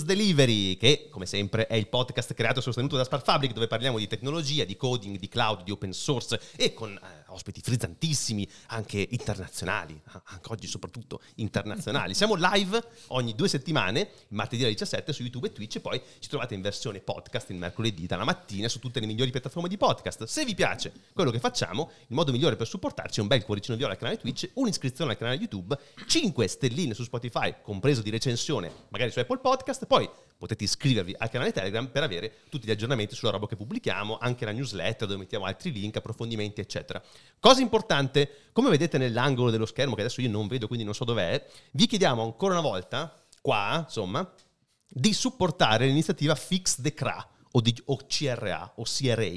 [0.00, 3.66] Continuous Delivery, che come sempre è il podcast creato e sostenuto da Spark Fabric, dove
[3.66, 8.48] parliamo di tecnologia, di coding, di cloud, di open source e con eh, ospiti frizzantissimi,
[8.68, 12.14] anche internazionali, anche oggi soprattutto internazionali.
[12.14, 16.28] Siamo live ogni due settimane, martedì alle 17 su YouTube e Twitch e poi ci
[16.28, 20.24] trovate in versione podcast il mercoledì dalla mattina su tutte le migliori piattaforme di podcast.
[20.24, 23.76] Se vi piace quello che facciamo, il modo migliore per supportarci è un bel cuoricino
[23.76, 28.70] viola al canale Twitch, un'iscrizione al canale YouTube, 5 stelline su Spotify, compreso di recensione,
[28.88, 30.08] magari su Apple Podcast, poi
[30.40, 34.46] potete iscrivervi al canale Telegram per avere tutti gli aggiornamenti sulla roba che pubblichiamo, anche
[34.46, 37.02] la newsletter dove mettiamo altri link, approfondimenti, eccetera.
[37.38, 41.04] Cosa importante, come vedete nell'angolo dello schermo, che adesso io non vedo, quindi non so
[41.04, 44.30] dov'è, vi chiediamo ancora una volta, qua, insomma,
[44.86, 49.32] di supportare l'iniziativa Fix the CRA, o, di, o CRA, o CRA,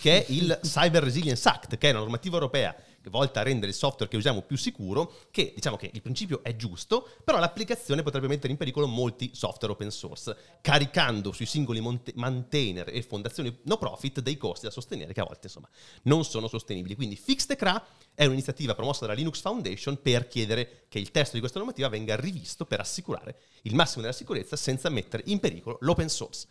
[0.00, 2.74] che è il Cyber Resilience Act, che è una normativa europea
[3.10, 6.56] volta a rendere il software che usiamo più sicuro, che diciamo che il principio è
[6.56, 12.12] giusto, però l'applicazione potrebbe mettere in pericolo molti software open source, caricando sui singoli monte-
[12.16, 15.68] maintainer e fondazioni no profit dei costi da sostenere che a volte insomma
[16.02, 16.94] non sono sostenibili.
[16.94, 21.34] Quindi Fix the CRA è un'iniziativa promossa dalla Linux Foundation per chiedere che il testo
[21.34, 25.78] di questa normativa venga rivisto per assicurare il massimo della sicurezza senza mettere in pericolo
[25.80, 26.46] l'open source.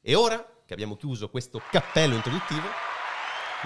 [0.00, 2.66] E ora che abbiamo chiuso questo cappello introduttivo,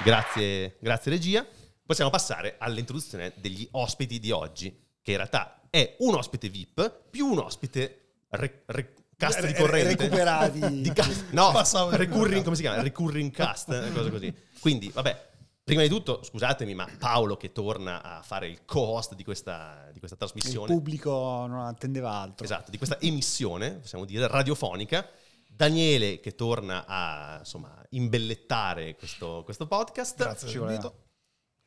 [0.05, 1.47] grazie, grazie regia,
[1.93, 7.27] possiamo passare all'introduzione degli ospiti di oggi, che in realtà è un ospite VIP più
[7.27, 7.99] un ospite
[8.31, 10.03] re, re, cast Re- ricorrente.
[10.03, 10.81] recuperati.
[10.81, 11.53] Di cast, no,
[11.93, 12.83] recurring, come si chiama?
[12.83, 14.34] Recurring cast, una cosa così.
[14.61, 15.31] Quindi, vabbè,
[15.62, 19.99] prima di tutto, scusatemi, ma Paolo che torna a fare il co-host di questa, di
[19.99, 20.72] questa Il trasmissione.
[20.72, 21.11] pubblico
[21.47, 22.45] non attendeva altro.
[22.45, 25.06] Esatto, di questa emissione, possiamo dire, radiofonica.
[25.47, 30.16] Daniele che torna a insomma imbellettare questo, questo podcast.
[30.16, 30.91] Grazie Ci voleva.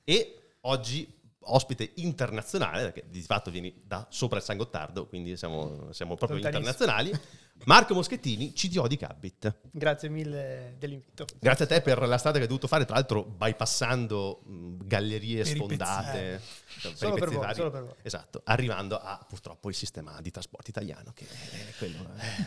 [0.05, 1.11] E oggi
[1.47, 6.39] ospite internazionale, perché di fatto vieni da sopra il San Gottardo, quindi siamo, siamo proprio
[6.39, 7.11] internazionali.
[7.65, 9.61] Marco Moschettini, CTO di Cabit.
[9.71, 11.25] Grazie mille dell'invito.
[11.39, 15.55] Grazie a te per la strada che hai dovuto fare, tra l'altro bypassando gallerie Peripezie.
[15.55, 16.41] sfondate.
[16.79, 17.93] cioè, Solo per voi, solo per voi.
[18.01, 22.45] Esatto, arrivando a purtroppo il sistema di trasporto italiano, che è quello eh,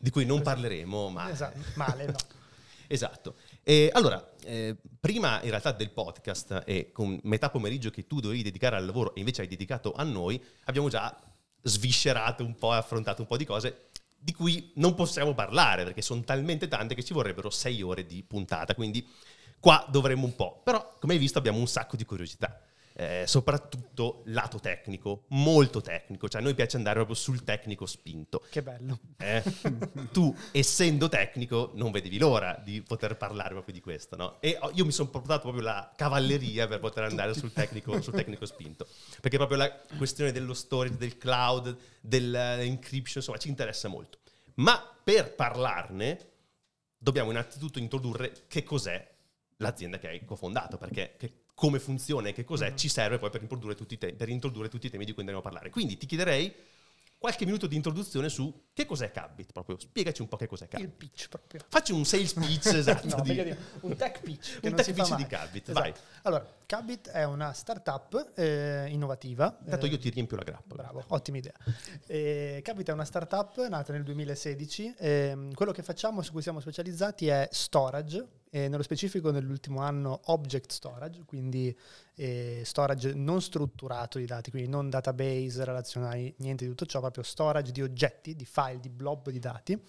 [0.00, 1.30] di cui non parleremo, ma...
[1.30, 2.16] Esatto, male, no.
[2.90, 3.34] Esatto.
[3.68, 8.42] E allora, eh, prima in realtà del podcast e con metà pomeriggio che tu dovevi
[8.42, 11.14] dedicare al lavoro e invece hai dedicato a noi, abbiamo già
[11.60, 16.00] sviscerato un po' e affrontato un po' di cose di cui non possiamo parlare perché
[16.00, 19.06] sono talmente tante che ci vorrebbero sei ore di puntata, quindi
[19.60, 20.62] qua dovremmo un po'.
[20.64, 22.58] Però, come hai visto, abbiamo un sacco di curiosità.
[23.00, 28.42] Eh, soprattutto lato tecnico, molto tecnico, cioè a noi piace andare proprio sul tecnico spinto.
[28.50, 28.98] Che bello.
[29.18, 29.40] Eh?
[30.10, 34.40] tu, essendo tecnico, non vedevi l'ora di poter parlare proprio di questo, no?
[34.40, 38.14] E ho- io mi sono portato proprio la cavalleria per poter andare sul tecnico, sul
[38.14, 38.88] tecnico spinto.
[39.20, 44.18] Perché proprio la questione dello storage, del cloud, dell'encryption, insomma, ci interessa molto.
[44.54, 46.30] Ma per parlarne,
[46.98, 49.08] dobbiamo innanzitutto introdurre che cos'è
[49.58, 53.42] l'azienda che hai cofondato, perché che- come funziona e che cos'è ci serve poi per
[53.42, 55.70] introdurre, tutti i te- per introdurre tutti i temi di cui andremo a parlare.
[55.70, 56.54] Quindi ti chiederei
[57.18, 60.70] qualche minuto di introduzione su che cos'è Cabbit, proprio spiegaci un po' che cos'è Il
[60.70, 60.90] Cabbit.
[60.96, 61.60] pitch proprio.
[61.68, 64.60] Facci un sales pitch esatto No, di, un tech pitch.
[64.62, 65.80] Un tech pitch di Cabbit, Esatto.
[65.80, 65.92] vai.
[66.22, 69.58] Allora, Cabit è una startup eh, innovativa.
[69.64, 70.76] Intanto eh, io ti riempio la grappa.
[70.76, 71.54] Bravo, ottima idea.
[72.06, 74.94] Eh, Capita è una startup nata nel 2016.
[74.96, 80.20] ehm, quello che facciamo, su cui siamo specializzati, è storage, e nello specifico nell'ultimo anno
[80.26, 81.76] object storage, quindi
[82.14, 87.22] eh, storage non strutturato di dati, quindi non database relazionali, niente di tutto ciò, proprio
[87.22, 89.80] storage di oggetti, di file, di blob di dati.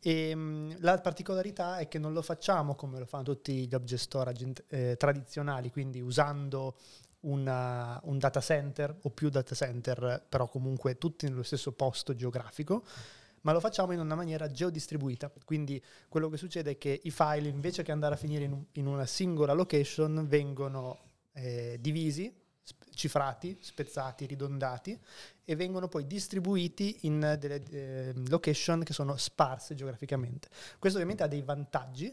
[0.00, 4.02] E, mh, la particolarità è che non lo facciamo come lo fanno tutti gli object
[4.02, 6.76] storage eh, tradizionali, quindi usando
[7.20, 12.84] una- un data center o più data center, però comunque tutti nello stesso posto geografico,
[13.42, 15.30] ma lo facciamo in una maniera geodistribuita.
[15.44, 18.64] Quindi quello che succede è che i file, invece che andare a finire in, un-
[18.72, 20.98] in una singola location, vengono
[21.32, 24.98] eh, divisi, sp- cifrati, spezzati, ridondati
[25.44, 30.48] e vengono poi distribuiti in delle eh, location che sono sparse geograficamente.
[30.78, 32.12] Questo ovviamente ha dei vantaggi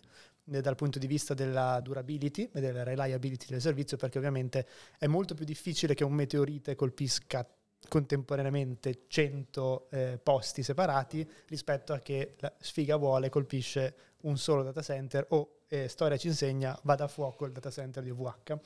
[0.52, 4.68] eh, dal punto di vista della durability e della reliability del servizio perché ovviamente
[4.98, 7.48] è molto più difficile che un meteorite colpisca
[7.88, 14.81] contemporaneamente 100 eh, posti separati rispetto a che la sfiga vuole colpisce un solo data
[14.81, 18.60] center o eh, storia ci insegna vada a fuoco il data center di OVH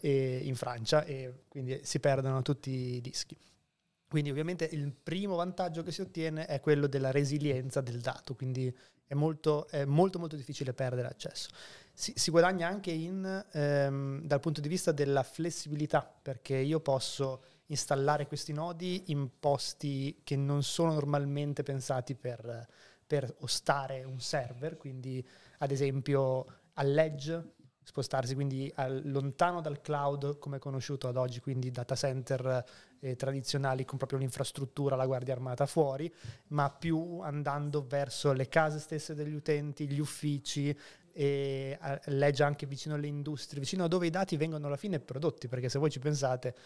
[0.00, 3.36] eh, in Francia e quindi si perdono tutti i dischi.
[4.06, 8.72] Quindi ovviamente il primo vantaggio che si ottiene è quello della resilienza del dato, quindi
[9.06, 11.48] è molto, è molto, molto difficile perdere accesso.
[11.92, 17.42] Si, si guadagna anche in, ehm, dal punto di vista della flessibilità, perché io posso
[17.66, 22.66] installare questi nodi in posti che non sono normalmente pensati per,
[23.06, 25.26] per ostare un server, quindi
[25.58, 27.52] ad esempio all'edge,
[27.82, 32.64] spostarsi quindi al, lontano dal cloud come è conosciuto ad oggi, quindi data center
[33.00, 36.12] eh, tradizionali con proprio l'infrastruttura, la guardia armata fuori,
[36.48, 40.76] ma più andando verso le case stesse degli utenti, gli uffici,
[41.16, 45.46] e legge anche vicino alle industrie, vicino a dove i dati vengono alla fine prodotti,
[45.46, 46.56] perché se voi ci pensate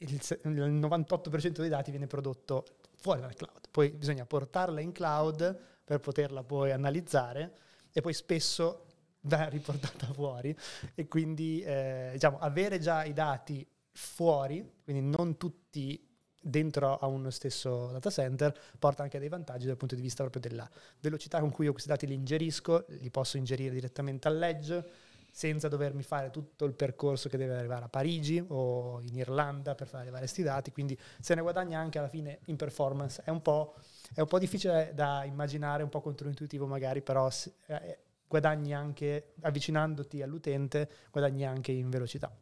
[0.00, 2.64] il, il 98% dei dati viene prodotto
[2.96, 7.52] fuori dal cloud, poi bisogna portarla in cloud per poterla poi analizzare
[7.92, 8.86] e poi spesso
[9.22, 10.56] va riportata fuori.
[10.94, 16.08] E quindi eh, diciamo avere già i dati fuori, quindi non tutti
[16.42, 20.40] dentro a uno stesso data center porta anche dei vantaggi dal punto di vista proprio
[20.40, 20.68] della
[21.00, 26.02] velocità con cui io questi dati li ingerisco, li posso ingerire direttamente all'edge senza dovermi
[26.02, 30.24] fare tutto il percorso che deve arrivare a Parigi o in Irlanda per fare arrivare
[30.24, 33.22] questi dati, quindi se ne guadagna anche alla fine in performance.
[33.24, 33.74] È un po',
[34.14, 37.28] è un po difficile da immaginare, un po' controintuitivo magari, però
[37.66, 42.34] eh, guadagni anche, avvicinandoti all'utente, guadagni anche in velocità.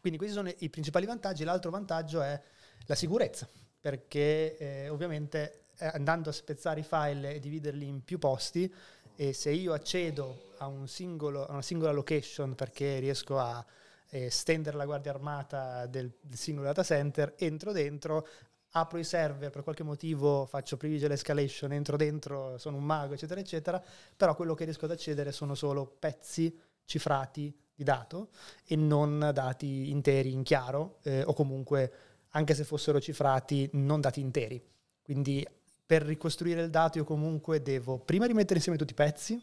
[0.00, 1.44] Quindi questi sono i principali vantaggi.
[1.44, 2.40] L'altro vantaggio è
[2.86, 3.48] la sicurezza,
[3.80, 8.72] perché eh, ovviamente eh, andando a spezzare i file e dividerli in più posti,
[9.14, 13.64] e se io accedo a, un singolo, a una singola location perché riesco a
[14.08, 18.26] eh, stendere la guardia armata del, del singolo data center, entro dentro,
[18.72, 23.40] apro i server, per qualche motivo faccio privilege escalation, entro dentro, sono un mago, eccetera,
[23.40, 23.82] eccetera,
[24.16, 28.28] però quello che riesco ad accedere sono solo pezzi cifrati di dato
[28.66, 31.92] e non dati interi in chiaro eh, o comunque
[32.30, 34.62] anche se fossero cifrati, non dati interi.
[35.02, 35.46] Quindi
[35.84, 39.42] per ricostruire il dato io comunque devo prima rimettere insieme tutti i pezzi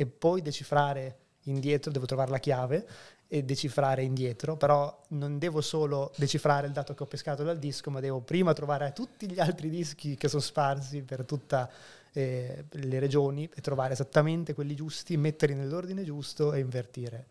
[0.00, 2.86] e poi decifrare indietro, devo trovare la chiave
[3.28, 7.90] e decifrare indietro, però non devo solo decifrare il dato che ho pescato dal disco,
[7.90, 11.68] ma devo prima trovare tutti gli altri dischi che sono sparsi per tutte
[12.12, 17.26] eh, le regioni e trovare esattamente quelli giusti, metterli nell'ordine giusto e invertire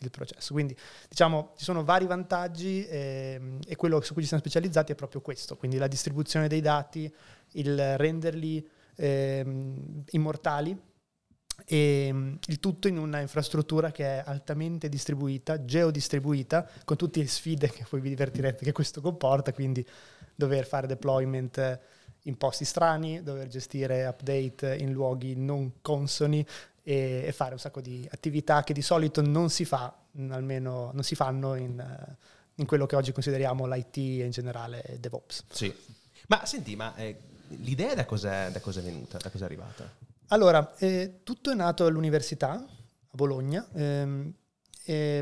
[0.00, 0.54] il processo.
[0.54, 0.74] Quindi
[1.06, 5.20] diciamo ci sono vari vantaggi ehm, e quello su cui ci siamo specializzati è proprio
[5.20, 7.12] questo, quindi la distribuzione dei dati,
[7.52, 8.66] il renderli
[8.96, 10.92] ehm, immortali
[11.64, 17.28] e ehm, il tutto in una infrastruttura che è altamente distribuita, geodistribuita, con tutte le
[17.28, 19.86] sfide che poi vi divertirete che questo comporta, quindi
[20.34, 21.80] dover fare deployment
[22.22, 26.44] in posti strani, dover gestire update in luoghi non consoni,
[26.82, 29.94] e, e, fare un sacco di attività che di solito non si fa,
[30.28, 31.82] almeno non si fanno in,
[32.56, 35.44] in quello che oggi consideriamo l'IT e in generale DevOps.
[35.50, 35.74] Sì.
[36.28, 37.16] Ma senti, ma eh,
[37.48, 39.90] l'idea da cos'è, da cos'è venuta, da cos'è arrivata?
[40.28, 42.66] Allora, eh, tutto è nato all'università a
[43.10, 43.66] Bologna.
[43.74, 44.32] Ehm,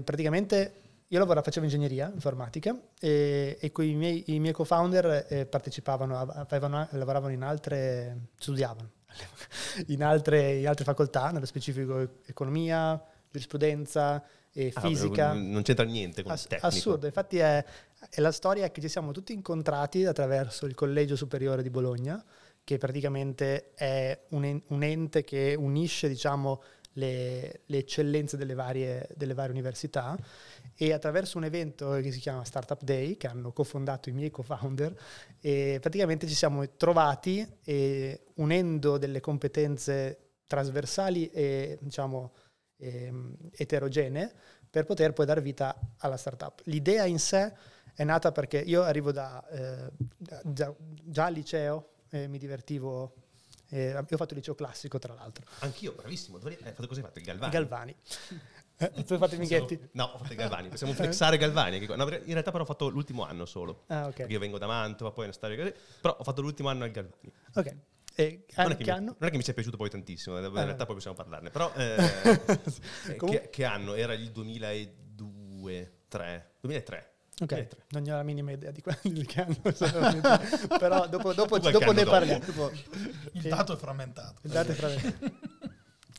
[0.04, 0.82] praticamente
[1.12, 6.88] io lavoravo, facevo ingegneria informatica e, e i, miei, i miei co-founder eh, partecipavano, avevano,
[6.92, 8.90] lavoravano in altre, studiavano
[9.88, 12.98] in altre, in altre facoltà, nello specifico economia,
[13.30, 15.30] giurisprudenza e ah, fisica.
[15.30, 16.66] Ah, non c'entra niente con Ass- tecnico.
[16.66, 17.62] Assurdo, infatti è,
[18.08, 22.24] è, la storia che ci siamo tutti incontrati attraverso il Collegio Superiore di Bologna,
[22.64, 26.62] che praticamente è un, un ente che unisce diciamo,
[26.94, 30.16] le, le eccellenze delle varie, delle varie università
[30.74, 34.94] e attraverso un evento che si chiama Startup Day, che hanno cofondato i miei co-founder,
[35.80, 42.32] praticamente ci siamo trovati e unendo delle competenze trasversali e diciamo
[42.76, 44.32] ehm, eterogenee
[44.68, 46.60] per poter poi dar vita alla startup.
[46.64, 47.52] L'idea in sé
[47.94, 49.90] è nata perché io arrivo da, eh,
[50.44, 53.12] già, già, al liceo, eh, mi divertivo
[53.74, 55.46] eh, io ho fatto il liceo classico, tra l'altro.
[55.60, 56.36] Anch'io, bravissimo.
[56.36, 57.18] Dove, eh, cosa hai fatto?
[57.18, 57.52] Il Galvani?
[57.52, 57.96] Galvani.
[58.82, 59.90] Eh, tu hai fatto i Mighetti?
[59.92, 60.68] No, ho fatto i Galvani.
[60.68, 61.86] Possiamo flexare Galvani.
[61.86, 63.84] No, in realtà però ho fatto l'ultimo anno solo.
[63.86, 64.14] Ah, ok.
[64.14, 65.72] Perché io vengo da Mantova, poi una storia così.
[66.00, 67.32] Però ho fatto l'ultimo anno al Galvani.
[67.54, 67.76] Ok.
[68.16, 70.82] E non, è che mi, non è che mi sia piaciuto poi tantissimo, in realtà
[70.82, 71.50] ah, poi possiamo parlarne.
[71.50, 71.96] Però eh,
[73.16, 73.94] che, che, anno?
[73.94, 77.11] Era il 2002, 3, 2003.
[77.40, 79.56] Ok, non ho la minima idea di quelli che hanno,
[80.78, 82.44] però dopo, dopo, dopo ne parliamo.
[83.32, 84.40] il dato è frammentato.
[84.42, 85.30] Il dato è frammentato.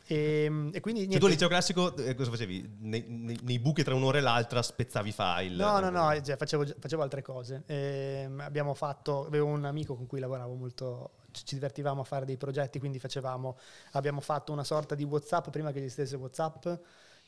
[0.07, 0.15] E,
[0.45, 1.11] ehm, e, quindi niente.
[1.11, 2.77] Cioè, tu al liceo classico eh, cosa facevi?
[2.79, 5.63] Nei, nei, nei, buchi tra un'ora e l'altra spezzavi file?
[5.63, 7.61] No, no, no, cioè, facevo, facevo, altre cose.
[7.67, 12.25] E, ehm, abbiamo fatto, avevo un amico con cui lavoravo molto, ci divertivamo a fare
[12.25, 13.55] dei progetti, quindi facevamo,
[13.91, 16.67] abbiamo fatto una sorta di WhatsApp prima che esistesse WhatsApp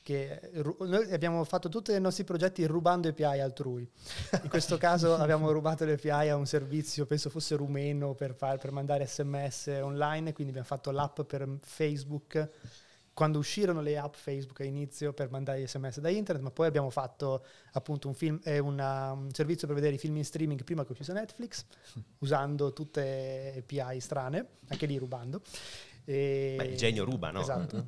[0.05, 0.39] che
[0.81, 3.89] noi abbiamo fatto tutti i nostri progetti rubando API altrui.
[4.43, 8.59] In questo caso abbiamo rubato le API a un servizio, penso fosse rumeno, per, far,
[8.59, 12.49] per mandare sms online, quindi abbiamo fatto l'app per Facebook
[13.13, 16.91] quando uscirono le app Facebook a inizio per mandare sms da internet, ma poi abbiamo
[16.91, 20.85] fatto appunto un, film, eh, una, un servizio per vedere i film in streaming prima
[20.85, 21.65] che uscisse Netflix,
[22.19, 25.41] usando tutte API strane, anche lì rubando.
[26.03, 27.41] E, Beh, il genio ruba, no?
[27.41, 27.87] Esatto.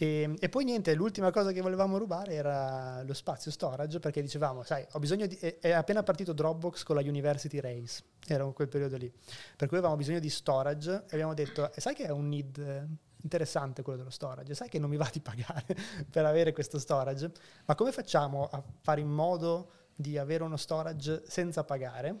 [0.00, 4.62] E, e, poi niente, l'ultima cosa che volevamo rubare era lo spazio storage perché dicevamo,
[4.62, 5.34] sai, ho bisogno di...
[5.34, 9.12] È appena partito Dropbox con la University Race, era in quel periodo lì,
[9.56, 12.88] per cui avevamo bisogno di storage e abbiamo detto, sai che è un need
[13.22, 15.66] interessante quello dello storage, sai che non mi va di pagare
[16.08, 17.32] per avere questo storage,
[17.64, 22.20] ma come facciamo a fare in modo di avere uno storage senza pagare?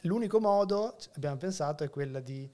[0.00, 2.50] L'unico modo, abbiamo pensato, è quella di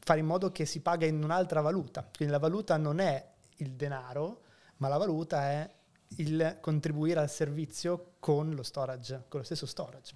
[0.00, 2.02] fare in modo che si paga in un'altra valuta.
[2.14, 4.42] Quindi la valuta non è il denaro,
[4.78, 5.70] ma la valuta è
[6.16, 10.14] il contribuire al servizio con lo storage, con lo stesso storage.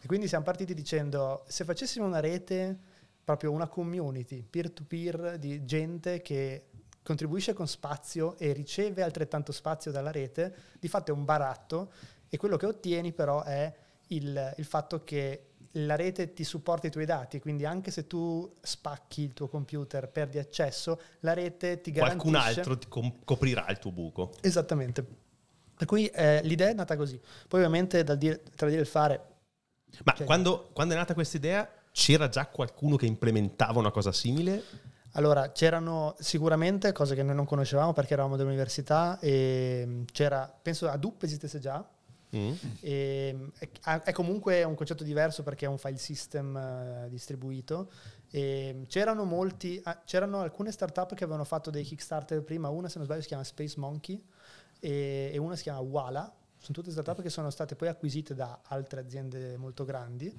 [0.00, 2.78] E quindi siamo partiti dicendo, se facessimo una rete
[3.24, 6.66] proprio una community peer-to-peer di gente che
[7.02, 11.92] contribuisce con spazio e riceve altrettanto spazio dalla rete, di fatto è un baratto
[12.28, 13.72] e quello che ottieni però è
[14.08, 18.52] il, il fatto che la rete ti supporta i tuoi dati, quindi anche se tu
[18.60, 22.30] spacchi il tuo computer, perdi accesso, la rete ti garantisce...
[22.30, 24.32] Qualcun altro ti com- coprirà il tuo buco.
[24.40, 25.04] Esattamente.
[25.76, 27.20] Per cui eh, l'idea è nata così.
[27.48, 29.32] Poi ovviamente dal dire, tra dire e il fare...
[30.04, 34.12] Ma cioè, quando, quando è nata questa idea c'era già qualcuno che implementava una cosa
[34.12, 34.62] simile?
[35.12, 40.88] Allora, c'erano sicuramente cose che noi non conoscevamo perché eravamo dell'università e mm, c'era, penso
[40.88, 41.84] Hadoop esistesse già,
[42.36, 42.52] mm.
[42.80, 43.48] e, mm,
[44.04, 47.90] è, comunque un concetto diverso perché è un file system uh, distribuito.
[48.30, 52.98] E c'erano, molti, uh, c'erano alcune startup che avevano fatto dei Kickstarter prima, una se
[52.98, 54.22] non sbaglio si chiama Space Monkey
[54.80, 58.60] e, e una si chiama Wala, sono tutte startup che sono state poi acquisite da
[58.68, 60.34] altre aziende molto grandi,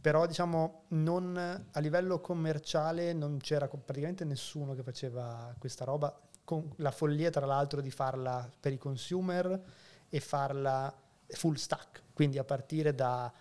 [0.00, 1.36] però diciamo non,
[1.70, 7.46] a livello commerciale non c'era praticamente nessuno che faceva questa roba, con la follia tra
[7.46, 9.62] l'altro di farla per i consumer
[10.08, 10.92] e farla
[11.32, 13.32] full stack, quindi a partire da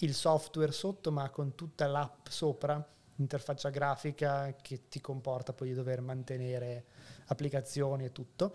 [0.00, 2.84] il software sotto ma con tutta l'app sopra,
[3.16, 6.84] interfaccia grafica che ti comporta poi di dover mantenere
[7.26, 8.54] applicazioni e tutto.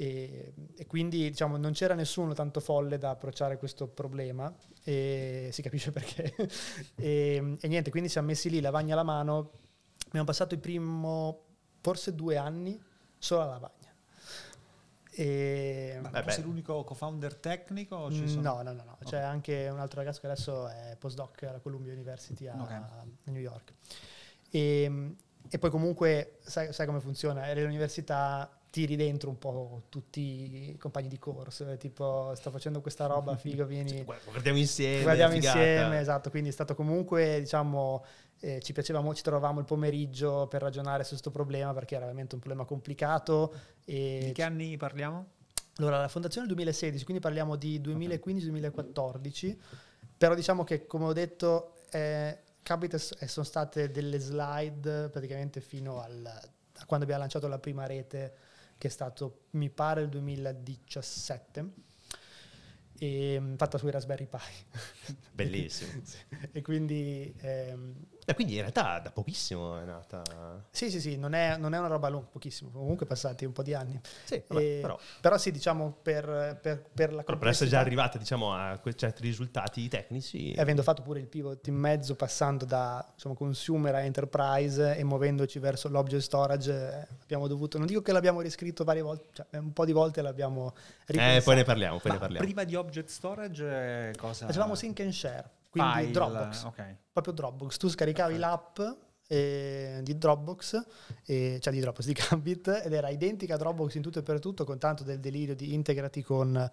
[0.00, 4.54] E, e, quindi diciamo, non c'era nessuno tanto folle da approcciare questo problema
[4.84, 6.34] e si capisce perché.
[6.94, 9.50] e, e, niente, quindi siamo messi lì, lavagna alla mano.
[10.06, 11.34] Abbiamo passato i primi
[11.80, 12.80] forse due anni
[13.18, 13.77] solo a lavagna.
[15.20, 18.08] E Ma tu sei l'unico co-founder tecnico?
[18.08, 18.98] no, no, no, no.
[19.04, 22.76] c'è anche un altro ragazzo che adesso è postdoc alla Columbia University a, okay.
[22.76, 23.72] a New York.
[24.48, 25.16] E,
[25.50, 27.46] e, poi comunque sai, sai come funziona?
[27.46, 32.80] È l'università tiri dentro un po' tutti i compagni di corso, eh, tipo sto facendo
[32.80, 34.04] questa roba, figo, vieni...
[34.30, 35.02] guardiamo insieme.
[35.02, 35.58] Guardiamo figata.
[35.58, 38.04] insieme, esatto, quindi è stato comunque, diciamo,
[38.40, 42.34] eh, ci piaceva, ci trovavamo il pomeriggio per ragionare su questo problema perché era veramente
[42.34, 43.52] un problema complicato.
[43.84, 45.36] E di che anni parliamo?
[45.78, 49.56] Allora, la fondazione è il 2016, quindi parliamo di 2015-2014,
[50.16, 56.26] però diciamo che, come ho detto, eh, capita, sono state delle slide praticamente fino al,
[56.26, 58.34] a quando abbiamo lanciato la prima rete
[58.76, 61.68] che è stato, mi pare, il 2017,
[62.98, 65.16] e, fatta sui Raspberry Pi.
[65.32, 66.02] Bellissimo.
[66.52, 67.32] E quindi...
[67.38, 67.94] Ehm,
[68.28, 70.22] e quindi in realtà da pochissimo è nata.
[70.70, 73.62] Sì, sì, sì, non è, non è una roba lunga, pochissimo, comunque passati un po'
[73.62, 73.98] di anni.
[74.24, 74.98] Sì, vabbè, e, però.
[75.22, 75.38] però.
[75.38, 79.88] sì, diciamo, per, per, per la però per essere già arrivata diciamo, a certi risultati
[79.88, 80.52] tecnici.
[80.52, 85.02] E avendo fatto pure il pivot in mezzo, passando da insomma, consumer a enterprise e
[85.04, 89.46] muovendoci verso l'object storage, eh, abbiamo dovuto, non dico che l'abbiamo riscritto varie volte, cioè
[89.58, 90.74] un po' di volte l'abbiamo
[91.06, 91.38] ripensato.
[91.38, 92.44] Eh, poi ne parliamo, poi ne parliamo.
[92.44, 94.44] Prima di object storage cosa?
[94.44, 96.96] Facevamo sync and share quindi File, Dropbox, okay.
[97.12, 97.76] proprio Dropbox.
[97.76, 98.82] Tu scaricavi Perfetto.
[98.82, 98.98] l'app
[99.28, 100.86] eh, di Dropbox,
[101.26, 104.40] eh, cioè di Dropbox, di Gambit, ed era identica a Dropbox in tutto e per
[104.40, 106.70] tutto, con tanto del delirio di integrati con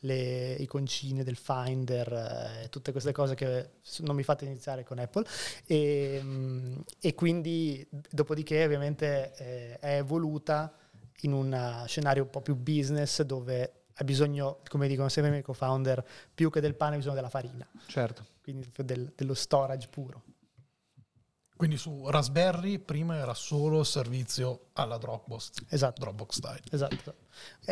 [0.00, 5.24] le iconcine del Finder, eh, tutte queste cose che non mi fate iniziare con Apple.
[5.66, 10.72] E, mm, e quindi, dopodiché, ovviamente eh, è evoluta
[11.22, 15.44] in un scenario un po' più business dove ha bisogno, come dicono sempre i miei
[15.44, 17.66] co-founder, più che del pane ha bisogno della farina.
[17.86, 18.34] Certo.
[18.46, 20.22] Quindi del, dello storage puro.
[21.56, 25.50] Quindi su Raspberry prima era solo servizio alla Dropbox.
[25.68, 26.00] Esatto.
[26.00, 26.62] Dropbox style.
[26.70, 27.14] Esatto.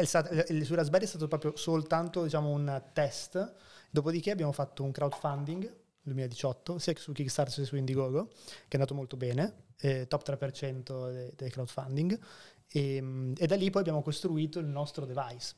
[0.02, 3.54] Stato, su Raspberry è stato proprio soltanto diciamo, un test,
[3.88, 8.74] dopodiché abbiamo fatto un crowdfunding nel 2018, sia su Kickstarter sia su Indiegogo, che è
[8.74, 12.18] andato molto bene, eh, top 3% del de crowdfunding,
[12.66, 15.54] e, ehm, e da lì poi abbiamo costruito il nostro device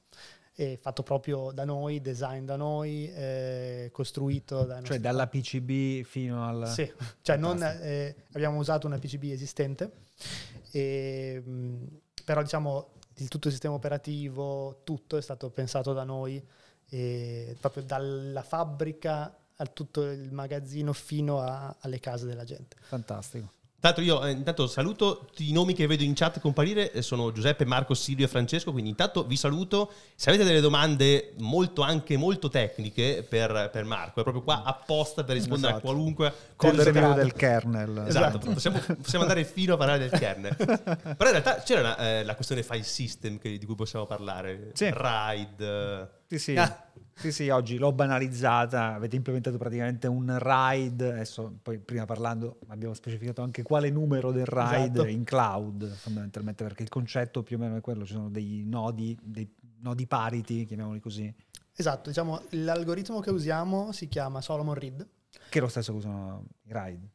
[0.56, 6.46] è fatto proprio da noi, design da noi, eh, costruito da Cioè dalla PCB fino
[6.48, 6.66] al...
[6.68, 9.92] Sì, cioè non, eh, abbiamo usato una PCB esistente,
[10.70, 11.84] e, mh,
[12.24, 16.42] però diciamo il tutto il sistema operativo, tutto è stato pensato da noi,
[17.60, 22.76] proprio dalla fabbrica a tutto il magazzino fino a- alle case della gente.
[22.80, 23.52] Fantastico.
[23.86, 27.30] Tra l'altro io eh, intanto saluto i nomi che vedo in chat comparire, eh, sono
[27.30, 29.92] Giuseppe, Marco, Silvio e Francesco, quindi intanto vi saluto.
[30.16, 35.22] Se avete delle domande molto, anche molto tecniche per, per Marco, è proprio qua apposta
[35.22, 35.86] per rispondere Esatto.
[35.86, 36.90] a qualunque cosa.
[36.90, 37.14] grado.
[37.14, 38.04] del kernel.
[38.08, 40.56] Esatto, Possiamo, possiamo andare fino a parlare del kernel.
[40.56, 44.70] Però in realtà c'era la, eh, la questione file system che- di cui possiamo parlare.
[44.72, 44.90] Sì.
[44.90, 46.08] RAID.
[46.26, 46.56] Sì, sì.
[46.56, 46.84] Ah.
[47.18, 52.92] Sì, sì, oggi l'ho banalizzata, avete implementato praticamente un RAID, adesso poi prima parlando abbiamo
[52.92, 55.08] specificato anche quale numero del RAID Esatto.
[55.08, 59.16] in cloud fondamentalmente, perché il concetto più o meno è quello, ci sono dei nodi,
[59.22, 61.34] dei nodi parity, chiamiamoli così,
[61.74, 65.06] Esatto, diciamo, l'algoritmo che usiamo si chiama Solomon Reed.
[65.48, 67.08] che è lo stesso che usano i RAID,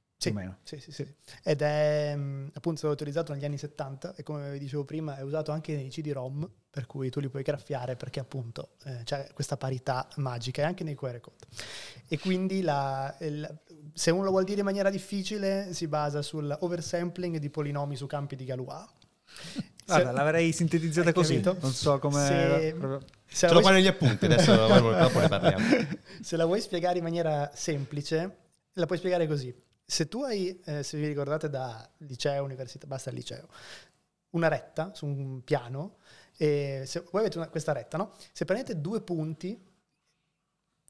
[0.63, 1.13] Sì, sì, sì, sì.
[1.43, 5.21] Ed è mh, appunto stato utilizzato negli anni 70 e come vi dicevo prima è
[5.21, 9.57] usato anche nei CD-ROM, per cui tu li puoi graffiare perché appunto eh, c'è questa
[9.57, 11.45] parità magica e anche nei QR code.
[12.07, 13.59] E quindi la- il-
[13.93, 18.35] se uno lo vuol dire in maniera difficile si basa sull'oversampling di polinomi su campi
[18.35, 18.85] di Galois.
[19.85, 21.57] Guarda, Se- l'avrei sintetizzata così, capito?
[21.61, 22.25] non so come...
[22.25, 25.65] Se- proprio- se Ce l'ho qua negli appunti, adesso dopo ne parliamo.
[26.21, 28.37] Se la vuoi spiegare in maniera semplice,
[28.73, 29.53] la puoi spiegare così.
[29.91, 33.49] Se tu hai, eh, se vi ricordate da liceo, università, basta il liceo,
[34.29, 35.97] una retta su un piano,
[36.37, 38.13] e se voi avete una- questa retta, no?
[38.31, 39.61] Se prendete due punti,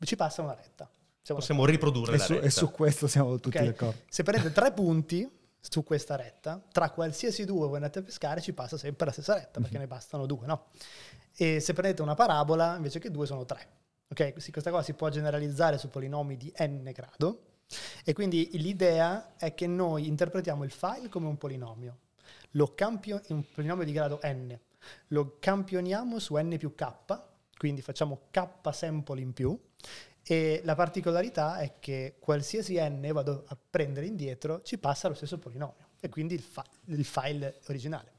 [0.03, 0.87] ci passa una retta.
[1.19, 2.45] Siamo Possiamo riprodurre E la su, retta.
[2.45, 3.63] e su questo siamo tutti Ok.
[3.65, 4.01] d'accordo.
[4.07, 5.27] Se prendete tre punti
[5.59, 9.33] su questa retta, tra qualsiasi due voi andate a pescare ci passa sempre la stessa
[9.33, 10.67] retta, perché ne bastano due, no?
[11.35, 13.67] E se prendete una parabola, invece che due sono tre.
[14.09, 14.33] Ok?
[14.51, 17.45] Questa cosa si può generalizzare su polinomi di n grado.
[18.03, 21.97] E quindi l'idea è che noi interpretiamo il file come un polinomio,
[22.75, 24.57] campio- un polinomio di grado n,
[25.07, 26.91] lo campioniamo su n più k,
[27.57, 29.59] quindi facciamo k sample in più,
[30.23, 35.37] e la particolarità è che qualsiasi n vado a prendere indietro ci passa lo stesso
[35.37, 35.89] polinomio.
[35.99, 38.13] E quindi il, fi- il file originale.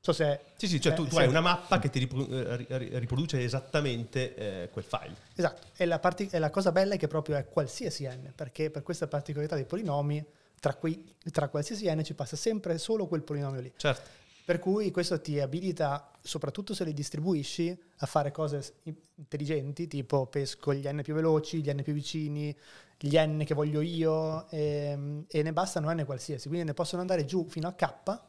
[0.00, 2.66] So se Sì, sì, cioè eh, tu, tu hai una mappa che ti eh, ri-
[2.68, 5.14] ri- riproduce esattamente eh, quel file.
[5.34, 8.70] Esatto, e la, parti- e la cosa bella è che proprio è qualsiasi n, perché
[8.70, 10.24] per questa particolarità dei polinomi,
[10.60, 13.72] tra, quei- tra qualsiasi n ci passa sempre solo quel polinomio lì.
[13.76, 14.16] Certo.
[14.44, 18.76] Per cui questo ti abilita, soprattutto se li distribuisci, a fare cose
[19.16, 22.56] intelligenti, tipo pesco gli n più veloci, gli n più vicini,
[22.98, 27.26] gli n che voglio io, ehm, e, ne bastano n qualsiasi, quindi ne possono andare
[27.26, 28.20] giù fino a k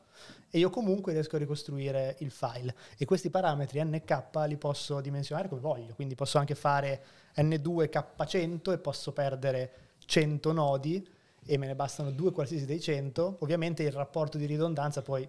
[0.50, 2.76] e io comunque riesco a ricostruire il file.
[2.98, 7.04] E questi parametri n e k li posso dimensionare come voglio, quindi posso anche fare
[7.36, 9.74] n2 k100 e posso perdere
[10.06, 11.08] 100 nodi
[11.46, 13.38] e me ne bastano due qualsiasi dei 100.
[13.40, 15.28] Ovviamente il rapporto di ridondanza poi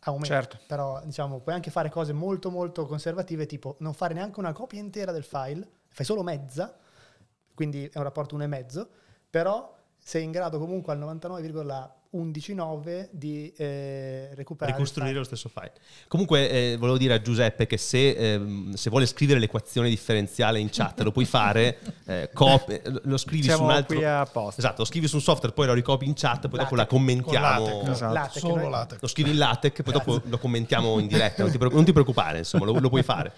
[0.00, 0.58] aumenta, Certo.
[0.66, 4.78] però diciamo puoi anche fare cose molto molto conservative, tipo non fare neanche una copia
[4.80, 6.76] intera del file, fai solo mezza,
[7.54, 8.86] quindi è un rapporto 1,5,
[9.30, 10.98] però sei in grado comunque al
[12.16, 15.72] 99,119 di eh, recuperare ricostruire lo stesso file.
[16.08, 20.68] Comunque, eh, volevo dire a Giuseppe che se, ehm, se vuole scrivere l'equazione differenziale in
[20.70, 23.96] chat, lo puoi fare, eh, cop- eh, lo scrivi su Siamo un altro...
[23.96, 24.60] qui apposta.
[24.60, 26.88] Esatto, lo scrivi su un software, poi lo ricopi in chat, poi dopo la LaTeX,
[26.88, 27.64] commentiamo.
[27.64, 27.88] con LaTeX.
[27.88, 28.12] Esatto.
[28.12, 29.00] LaTeX, Solo noi- latex.
[29.00, 32.38] Lo scrivi in LaTeX, poi dopo lo commentiamo in diretta, non ti, non ti preoccupare,
[32.38, 33.32] insomma, lo, lo puoi fare.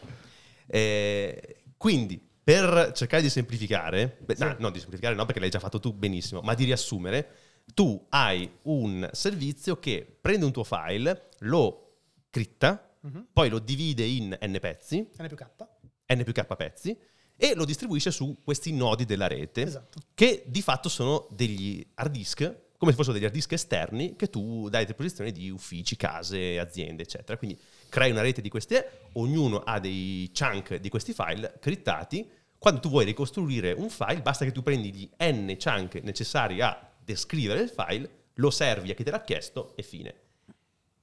[0.67, 5.59] Eh, quindi, per cercare di semplificare, beh, no, no, di semplificare no, perché l'hai già
[5.59, 7.29] fatto tu benissimo, ma di riassumere,
[7.75, 11.97] tu hai un servizio che prende un tuo file, lo
[12.31, 13.29] critta, Mhm.
[13.33, 15.47] poi lo divide in n pezzi, N più K.
[16.15, 16.97] n più k pezzi,
[17.37, 20.01] e lo distribuisce su questi nodi della rete Esatto.
[20.15, 24.29] che di fatto sono degli hard disk, come se fossero degli hard disk esterni che
[24.29, 27.39] tu dai a disposizione di uffici, case, aziende, eccetera.
[27.39, 27.57] Quindi
[27.89, 32.29] crei una rete di queste, ognuno ha dei chunk di questi file crittati.
[32.59, 36.77] Quando tu vuoi ricostruire un file, basta che tu prendi gli n chunk necessari a
[37.09, 40.15] descrivere il file, lo servi a chi te l'ha chiesto e fine.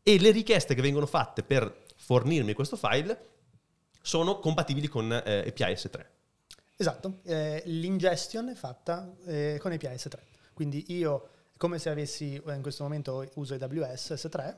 [0.03, 3.29] E le richieste che vengono fatte per fornirmi questo file
[4.01, 6.05] sono compatibili con eh, API S3.
[6.77, 10.13] Esatto, eh, l'ingestion è fatta eh, con API S3.
[10.53, 14.55] Quindi io, come se avessi, eh, in questo momento uso AWS S3,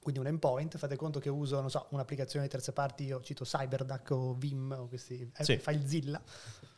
[0.00, 3.44] quindi un endpoint, fate conto che uso, non so, un'applicazione di terze parti, io cito
[3.44, 5.58] CyberDuck o Vim o questi eh, Sì.
[5.58, 6.22] FileZilla,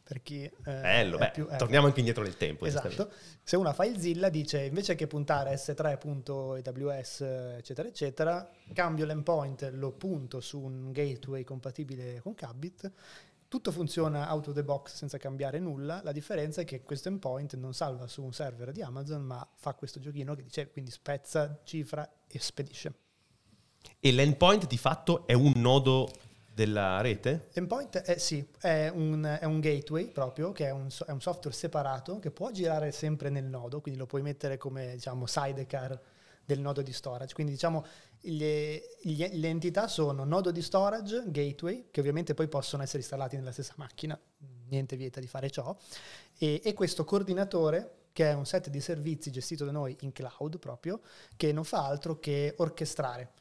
[0.06, 0.44] per chi...
[0.44, 2.64] eh, Bello, beh, più- eh, torniamo anche indietro nel tempo.
[2.64, 3.10] Esatto.
[3.42, 7.20] Se una FileZilla dice invece che puntare s3.aws
[7.58, 12.92] eccetera eccetera, cambio l'endpoint, lo punto su un gateway compatibile con Kabit,
[13.48, 17.56] tutto funziona out of the box senza cambiare nulla, la differenza è che questo endpoint
[17.56, 21.60] non salva su un server di Amazon, ma fa questo giochino che dice quindi spezza,
[21.64, 22.94] cifra e spedisce.
[23.98, 26.08] E l'endpoint di fatto è un nodo
[26.56, 27.48] della rete?
[27.52, 31.54] Endpoint è, sì, è un, è un gateway proprio, che è un, è un software
[31.54, 36.00] separato che può girare sempre nel nodo, quindi lo puoi mettere come diciamo, sidecar
[36.42, 37.34] del nodo di storage.
[37.34, 37.84] Quindi diciamo
[38.22, 43.52] le, le entità sono nodo di storage, gateway, che ovviamente poi possono essere installati nella
[43.52, 44.18] stessa macchina,
[44.68, 45.76] niente vieta di fare ciò,
[46.38, 50.58] e, e questo coordinatore che è un set di servizi gestito da noi in cloud
[50.58, 51.02] proprio,
[51.36, 53.32] che non fa altro che orchestrare,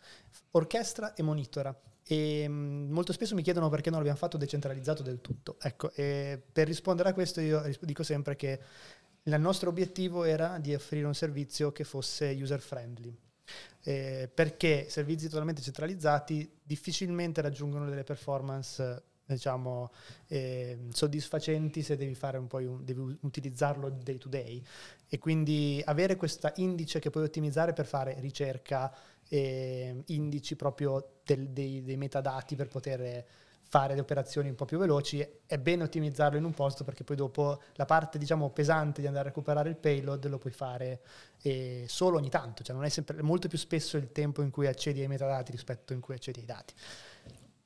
[0.51, 1.73] orchestra e monitora.
[2.07, 5.57] E mh, molto spesso mi chiedono perché non l'abbiamo fatto decentralizzato del tutto.
[5.61, 5.91] Ecco,
[6.51, 8.59] per rispondere a questo io dico sempre che
[9.23, 13.15] il nostro obiettivo era di offrire un servizio che fosse user friendly.
[13.83, 19.91] Eh, perché servizi totalmente centralizzati difficilmente raggiungono delle performance diciamo
[20.27, 24.63] eh, soddisfacenti se devi un devi utilizzarlo day to day
[25.07, 28.93] e quindi avere questo indice che puoi ottimizzare per fare ricerca
[29.29, 33.25] eh, indici proprio del- dei, dei metadati per poter
[33.67, 37.15] fare le operazioni un po' più veloci è bene ottimizzarlo in un posto perché poi
[37.15, 41.01] dopo la parte diciamo pesante di andare a recuperare il payload lo puoi fare
[41.41, 44.67] eh, solo ogni tanto cioè non è sempre molto più spesso il tempo in cui
[44.67, 46.73] accedi ai metadati rispetto in cui accedi ai dati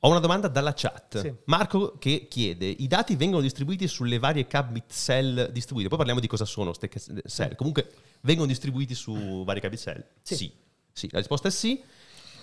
[0.04, 1.19] Ho una domanda dalla chat.
[1.19, 1.34] Sì.
[1.48, 5.89] Marco che chiede: i dati vengono distribuiti sulle varie cabit cell distribuite?
[5.89, 7.56] Poi parliamo di cosa sono queste cell.
[7.56, 7.91] Comunque
[8.22, 10.06] vengono distribuiti su varie cabit cell?
[10.22, 10.36] Sì.
[10.36, 10.54] sì.
[11.00, 11.82] Sì, la risposta è sì.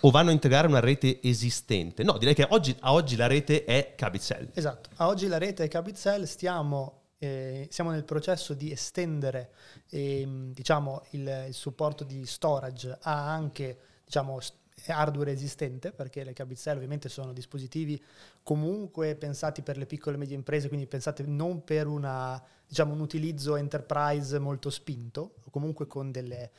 [0.00, 2.02] O vanno a integrare una rete esistente?
[2.02, 4.48] No, direi che oggi, a oggi la rete è cabit cell.
[4.54, 9.50] Esatto, a oggi la rete Cabitcell stiamo, eh, siamo nel processo di estendere
[9.90, 14.38] ehm, diciamo, il, il supporto di storage a anche diciamo,
[14.86, 18.02] hardware esistente, perché le Cabitcell ovviamente sono dispositivi
[18.42, 23.00] comunque pensati per le piccole e medie imprese, quindi pensate non per una, diciamo, un
[23.00, 26.50] utilizzo enterprise molto spinto, o comunque con delle...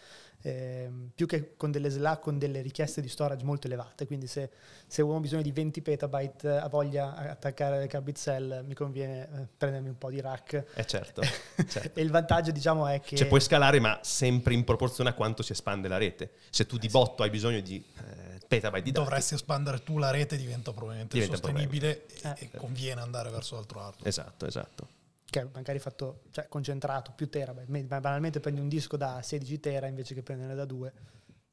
[0.42, 4.50] ehm, più che con delle SLA, con delle richieste di storage molto elevate, quindi se
[4.90, 8.66] se uno ha bisogno di 20 petabyte eh, ha voglia di attaccare le Cabit Cell,
[8.66, 10.64] mi conviene eh, prendermi un po' di rack.
[10.76, 11.22] Eh certo.
[11.68, 12.00] certo.
[12.00, 13.18] e il vantaggio, diciamo, è che...
[13.18, 16.32] Cioè puoi scalare ma sempre in proporzione a quanto si espande la rete.
[16.50, 20.10] Se tu di botto hai bisogno di eh, petabyte di dati, Dovresti espandere tu la
[20.10, 24.08] rete, diventa probabilmente Diventa sostenibile e, e conviene andare verso altro hardware.
[24.08, 24.88] Esatto, esatto.
[25.30, 27.70] Che è magari fatto, cioè concentrato, più terabyte.
[27.70, 30.94] Me- Banalmente prendi un disco da 16 tera invece che prenderne da 2.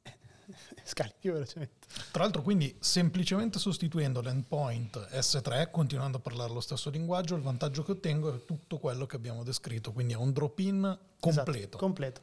[0.85, 1.87] Scali più velocemente.
[2.13, 7.83] Tra l'altro, quindi semplicemente sostituendo l'endpoint S3, continuando a parlare lo stesso linguaggio, il vantaggio
[7.83, 11.59] che ottengo è tutto quello che abbiamo descritto, quindi è un drop-in completo.
[11.59, 12.21] Esatto, completo.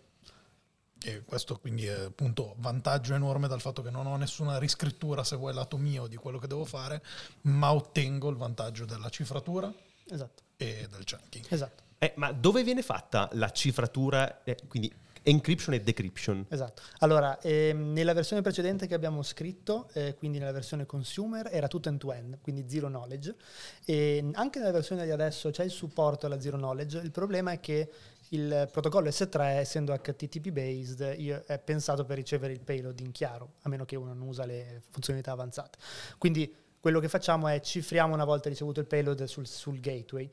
[1.03, 5.35] E questo quindi è appunto vantaggio enorme dal fatto che non ho nessuna riscrittura, se
[5.35, 7.03] vuoi, lato mio di quello che devo fare,
[7.41, 9.73] ma ottengo il vantaggio della cifratura
[10.11, 11.45] Esatto, e del chunking.
[11.49, 11.83] esatto.
[11.97, 14.91] Eh, ma dove viene fatta la cifratura, eh, quindi
[15.23, 16.45] encryption e decryption?
[16.49, 16.81] Esatto.
[16.99, 21.89] Allora, ehm, nella versione precedente che abbiamo scritto, eh, quindi nella versione consumer, era tutto
[21.89, 23.35] end-to-end, quindi zero knowledge.
[23.85, 26.97] E anche nella versione di adesso c'è il supporto alla zero knowledge.
[26.97, 27.91] Il problema è che
[28.29, 33.55] il protocollo S3, essendo HTTP based, io- è pensato per ricevere il payload in chiaro,
[33.63, 35.77] a meno che uno non usa le funzionalità avanzate.
[36.17, 40.29] Quindi quello che facciamo è cifriamo una volta ricevuto il payload sul, sul gateway.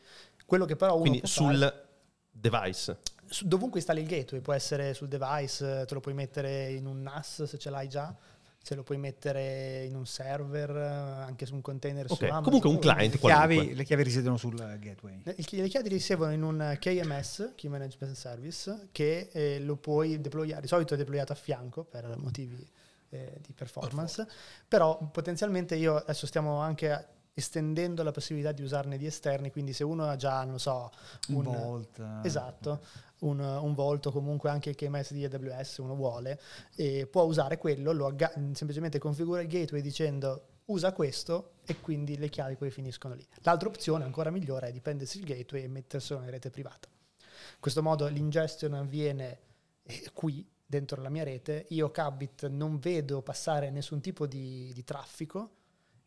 [0.47, 1.87] Quello che però uno Quindi sul fare-
[2.31, 2.99] device.
[3.27, 6.87] su- dovunque installi il gateway, può essere sul device, eh, te lo puoi mettere in
[6.87, 8.17] un NAS se ce l'hai già,
[8.61, 10.85] se lo puoi mettere in un server, eh,
[11.25, 12.43] anche su un container su Ok, Amazon.
[12.45, 15.21] comunque un client Le chiavi, le chiavi risiedono sul eh, gateway.
[15.25, 20.63] Le le chiavi ricevono in un KMS, Key Management Service, che eh, lo puoi deployare,
[20.63, 22.67] di solito è deployato a fianco per motivi
[23.11, 24.27] eh, di performance,
[24.67, 29.85] però potenzialmente io adesso stiamo anche estendendo la possibilità di usarne di esterni, quindi se
[29.85, 30.91] uno ha già, non so,
[31.29, 31.99] Un un, Vault.
[32.01, 32.85] eh, Esatto,
[33.21, 36.41] un, un volto comunque anche il KMS di AWS uno vuole,
[36.75, 42.19] e può usare quello, lo agga- semplicemente configura il gateway dicendo usa questo e quindi
[42.19, 43.25] le chiavi poi finiscono lì.
[43.43, 46.89] L'altra opzione ancora migliore è di prendersi il gateway e metterselo in rete privata.
[46.91, 49.39] In questo modo l'ingestion avviene
[49.85, 54.85] eh, qui dentro la mia rete, io Cabit non vedo passare nessun tipo di, di
[54.85, 55.53] traffico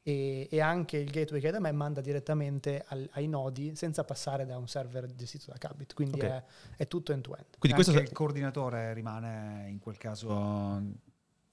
[0.03, 4.03] e, e anche il gateway che è da me manda direttamente al- ai nodi senza
[4.03, 6.25] passare da un server gestito da Cabit, quindi Ok.
[6.25, 6.43] è,
[6.77, 7.57] è tutto end-to-end.
[7.57, 10.29] Quindi Anche questo il coordinatore rimane in quel caso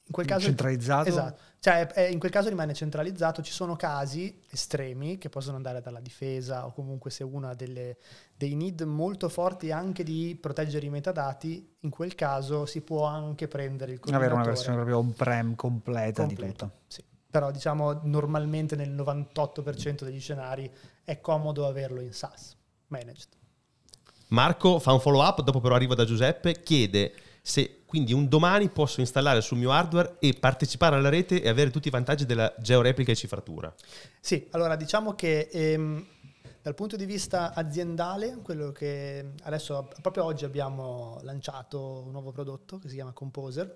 [0.09, 1.09] In quel caso centralizzato.
[1.09, 5.57] Esatto, cioè è- è- in quel caso rimane centralizzato, ci sono casi estremi che possono
[5.57, 7.99] andare dalla difesa o comunque se uno ha delle-
[8.35, 13.49] dei need molto forti anche di proteggere i metadati, in quel caso si può anche
[13.49, 16.65] prendere il avere coordinatore una versione proprio on-prem completa, di completo.
[16.65, 16.79] tutto.
[16.87, 17.05] Sì.
[17.31, 20.71] Però diciamo normalmente nel 98% degli scenari
[21.05, 23.29] è comodo averlo in SaaS, managed.
[24.29, 28.69] Marco fa un follow up, dopo però arriva da Giuseppe, chiede se quindi un domani
[28.69, 32.55] posso installare sul mio hardware e partecipare alla rete e avere tutti i vantaggi della
[32.59, 33.75] georeplica e cifratura.
[34.21, 36.07] Sì, allora diciamo che ehm,
[36.61, 42.77] dal punto di vista aziendale, quello che adesso proprio oggi abbiamo lanciato un nuovo prodotto
[42.77, 43.75] che si chiama Composer,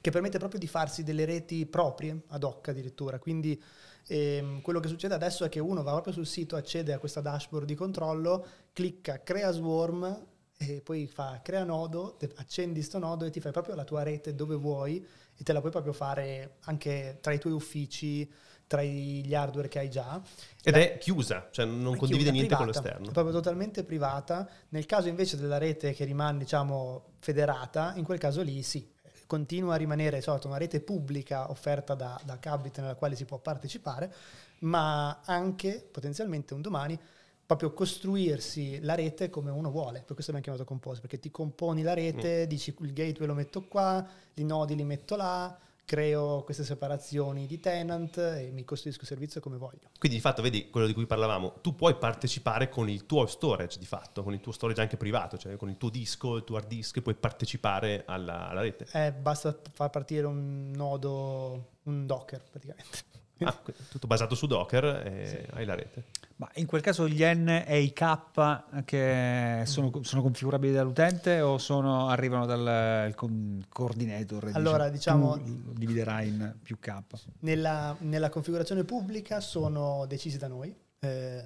[0.00, 3.18] che permette proprio di farsi delle reti proprie, ad hoc addirittura.
[3.18, 3.60] Quindi
[4.06, 7.20] ehm, quello che succede adesso è che uno va proprio sul sito, accede a questa
[7.20, 13.30] dashboard di controllo, clicca crea swarm e poi fa crea nodo, accendi sto nodo e
[13.30, 17.18] ti fai proprio la tua rete dove vuoi e te la puoi proprio fare anche
[17.20, 18.28] tra i tuoi uffici,
[18.66, 20.20] tra gli hardware che hai già.
[20.62, 23.08] Ed La- è chiusa, cioè non condivide chiusa, niente con privata, l'esterno.
[23.08, 24.48] È proprio totalmente privata.
[24.70, 28.86] Nel caso invece della rete che rimane, diciamo, federata, in quel caso lì sì,
[29.26, 33.38] continua a rimanere sorta, una rete pubblica offerta da, da Cabit nella quale si può
[33.38, 34.12] partecipare,
[34.60, 36.98] ma anche potenzialmente un domani
[37.48, 40.02] proprio costruirsi la rete come uno vuole.
[40.02, 43.62] Per questo abbiamo chiamato Compose, perché ti componi la rete, dici il gateway lo metto
[43.62, 49.06] qua, i nodi li metto là, creo queste separazioni di tenant e mi costruisco il
[49.06, 49.88] servizio come voglio.
[49.98, 53.78] Quindi di fatto, vedi quello di cui parlavamo, tu puoi partecipare con il tuo storage
[53.78, 56.58] di fatto, con il tuo storage anche privato, cioè con il tuo disco, il tuo
[56.58, 58.86] hard disk, puoi partecipare alla, alla rete.
[58.92, 63.17] Eh, basta far partire un nodo, un Docker praticamente.
[63.40, 63.56] Ah,
[63.90, 66.04] tutto basato su Docker e hai la rete.
[66.36, 71.58] Ma in quel caso gli N e i K che sono, sono configurabili dall'utente o
[71.58, 74.50] sono- arrivano dal il con- coordinator?
[74.54, 76.94] Allora, diciamo- tu lo dividerai in più K.
[77.40, 81.42] Nella, nella configurazione pubblica sono decisi da noi, eh,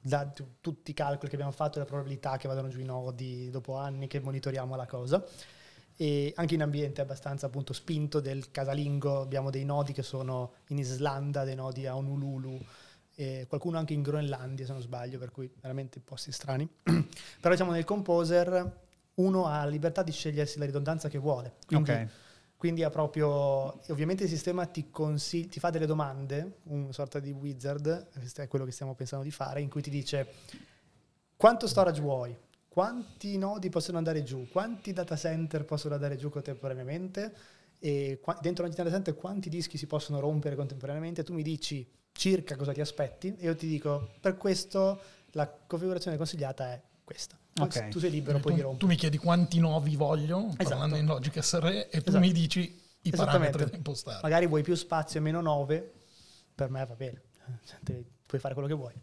[0.00, 3.48] da tu- tutti i calcoli che abbiamo fatto, le probabilità che vadano giù i nodi
[3.50, 5.24] dopo anni che monitoriamo la cosa.
[5.96, 10.78] E anche in ambiente abbastanza appunto spinto del casalingo abbiamo dei nodi che sono in
[10.78, 12.60] Islanda, dei nodi a Honolulu,
[13.16, 16.68] e qualcuno anche in Groenlandia se non sbaglio, per cui veramente posti strani.
[16.82, 18.82] Però diciamo nel composer
[19.14, 21.54] uno ha la libertà di scegliersi la ridondanza che vuole.
[21.66, 22.08] Quindi Ok.
[22.56, 27.30] quindi ha proprio, ovviamente il sistema ti, consigli- ti fa delle domande, una sorta di
[27.30, 30.32] wizard, questo è quello che stiamo pensando di fare, in cui ti dice
[31.36, 32.36] quanto storage vuoi,
[32.74, 37.32] quanti nodi possono andare giù, quanti data center possono andare giù contemporaneamente
[37.78, 41.88] e qua- dentro ogni data center quanti dischi si possono rompere contemporaneamente, tu mi dici
[42.10, 45.00] circa cosa ti aspetti e io ti dico per questo
[45.34, 47.38] la configurazione consigliata è questa.
[47.52, 47.88] Poi Ok.
[47.90, 48.90] Tu sei libero poi di tu, tu rompere.
[48.90, 50.64] mi chiedi quanti novi voglio, Esatto.
[50.64, 52.18] parlando in Logic SRE, e tu Esatto.
[52.18, 54.18] mi dici i parametri da impostare.
[54.20, 55.92] Magari vuoi più spazio e meno 9,
[56.56, 57.22] per me va bene.
[57.84, 58.94] Te- puoi fare quello che vuoi.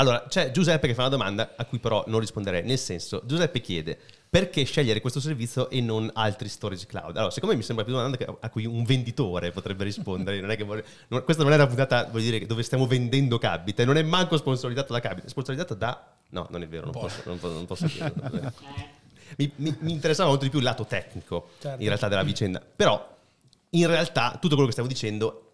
[0.00, 3.60] Allora, c'è Giuseppe che fa una domanda a cui però non risponderei, nel senso, Giuseppe
[3.60, 3.98] chiede
[4.30, 7.16] perché scegliere questo servizio e non altri storage cloud?
[7.16, 10.50] Allora, secondo me mi sembra più una domanda a cui un venditore potrebbe rispondere, non
[10.50, 13.82] è che vorrei- non- questa non è una puntata, voglio dire, dove stiamo vendendo Cabit,
[13.84, 16.12] non è manco sponsorizzato da Cabit, è sponsorizzato da...
[16.30, 18.52] No, non è vero, non posso, non posso, non posso dirlo.
[19.38, 21.80] mi, mi- mi interessava molto di più il lato tecnico, Certo.
[21.80, 23.16] in realtà, della vicenda, però
[23.70, 25.44] in realtà tutto quello che stiamo dicendo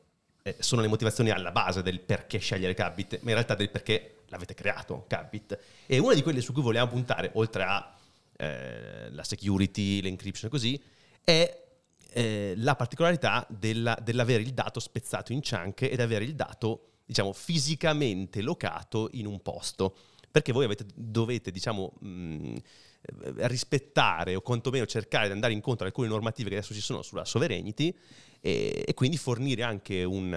[0.43, 4.17] eh, sono le motivazioni alla base del perché scegliere Cabit, ma in realtà del perché
[4.35, 5.59] l'avete creato Cabit.
[5.87, 7.97] E una di quelle su cui vogliamo puntare, oltre a
[8.37, 10.83] eh, security, l'encryption e così,
[11.23, 11.63] è
[12.11, 17.33] eh, la particolarità della- dell'avere il dato spezzato in chunk ed avere il dato, diciamo,
[17.33, 19.97] fisicamente locato in un posto.
[20.31, 22.55] Perché voi avete- dovete, diciamo, mh,
[23.03, 27.03] eh, rispettare o quantomeno cercare di andare incontro a alcune normative che adesso ci sono
[27.03, 27.97] sulla sovereignty
[28.41, 30.33] e, e quindi fornire anche un,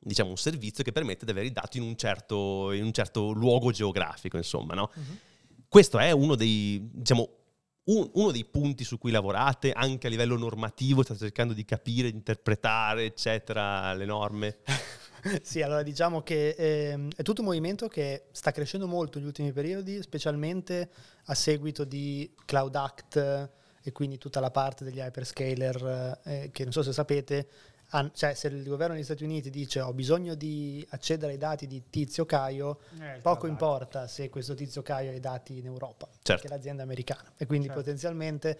[0.00, 3.30] diciamo, un servizio che permette di avere i dati in un certo, in un certo
[3.30, 4.90] luogo geografico, insomma, no?
[5.68, 7.28] Questo è uno dei, diciamo,
[7.84, 12.10] un- uno dei punti su cui lavorate anche a livello normativo, state cercando di capire,
[12.10, 14.58] di interpretare, eccetera, le norme.
[15.42, 19.52] sì, allora diciamo che ehm, è tutto un movimento che sta crescendo molto negli ultimi
[19.52, 20.90] periodi, specialmente
[21.26, 23.50] a seguito di Cloud Act eh,
[23.82, 27.48] e quindi tutta la parte degli hyperscaler eh, che non so se sapete,
[27.90, 31.66] han- cioè se il governo degli Stati Uniti dice ho bisogno di accedere ai dati
[31.66, 32.80] di Tizio Caio,
[33.22, 36.42] poco importa se questo Tizio Caio ha i dati in Europa, Certo.
[36.42, 37.80] che è l'azienda americana e quindi Certo.
[37.82, 38.58] potenzialmente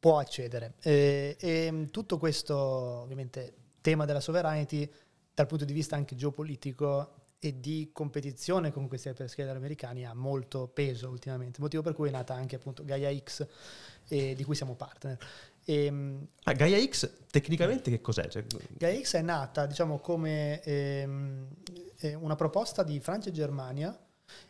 [0.00, 0.74] può accedere.
[0.80, 4.90] Eh, e mh, tutto questo ovviamente tema della sovereignty
[5.34, 10.66] dal punto di vista anche geopolitico e di competizione con questi hyperscaler americani ha molto
[10.66, 13.46] peso ultimamente, motivo per cui è nata anche appunto Gaia X
[14.08, 15.16] eh, di cui siamo partner.
[15.70, 18.26] E, mh, Ah, Gaia X tecnicamente che cos'è?
[18.28, 21.46] Cioè, Gaia X è nata diciamo come ehm,
[21.98, 23.94] eh, una proposta di Francia e Germania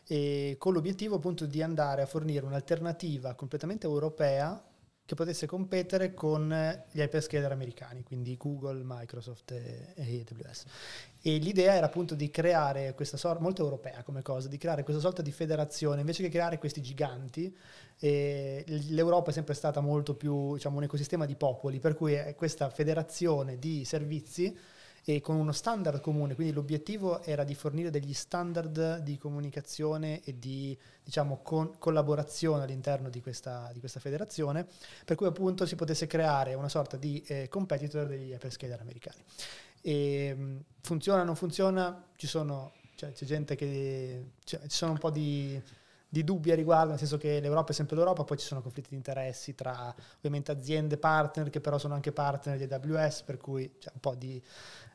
[0.07, 4.63] e con l'obiettivo appunto di andare a fornire un'alternativa completamente europea
[5.09, 10.65] che potesse competere con gli hyperscaler americani, quindi Google, Microsoft e, AWS.
[11.23, 15.01] E l'idea era appunto di creare questa sorta, molto europea come cosa, di creare questa
[15.01, 17.51] sorta di federazione, invece che creare questi giganti,
[17.97, 22.35] eh, l'Europa è sempre stata molto più, diciamo, un ecosistema di popoli, per cui è
[22.35, 24.55] questa federazione di servizi
[25.03, 30.37] e con uno standard comune, quindi l'obiettivo era di fornire degli standard di comunicazione e
[30.37, 34.67] di diciamo, con, collaborazione all'interno di questa, di questa, federazione,
[35.05, 39.23] per cui appunto si potesse creare una sorta di eh, competitor degli hyperscaler americani.
[39.81, 42.05] E, mh, mm, funziona non funziona?
[42.15, 44.31] Ci sono, cioè, c'è gente che...
[44.43, 45.59] Cioè, ci sono un po' di
[46.09, 48.89] di dubbi a riguardo, nel senso che l'Europa è sempre l'Europa, poi ci sono conflitti
[48.89, 53.75] di interessi tra ovviamente aziende partner che però sono anche partner di AWS, per cui
[53.77, 54.41] c'è un po' di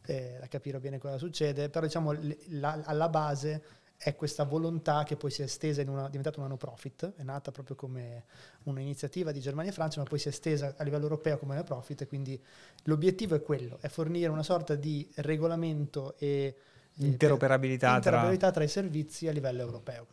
[0.07, 2.13] eh, da capire bene cosa succede, però diciamo
[2.49, 3.63] la, alla base
[3.97, 7.15] è questa volontà che poi si è estesa in una, è diventata una no profit,
[7.17, 8.25] è nata proprio come
[8.65, 11.63] un'iniziativa di Germania e Francia, ma poi si è estesa a livello europeo come no
[11.63, 12.39] profit, e quindi
[12.85, 16.55] l'obiettivo è quello, è fornire una sorta di regolamento e
[16.97, 18.55] interoperabilità, interoperabilità tra...
[18.57, 20.07] tra i servizi a livello europeo.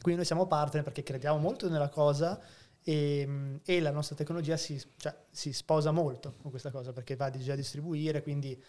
[0.00, 2.40] Quindi noi siamo partner perché crediamo molto nella cosa
[2.82, 7.30] e, e la nostra tecnologia si, cioè, si, sposa molto con questa cosa perché va
[7.30, 8.60] già a distribuire, quindi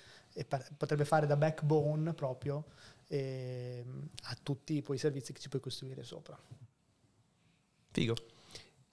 [0.78, 2.66] potrebbe fare da backbone proprio
[3.08, 3.84] eh,
[4.24, 6.38] a tutti poi i servizi che ci puoi costruire sopra.
[7.92, 8.16] Figo.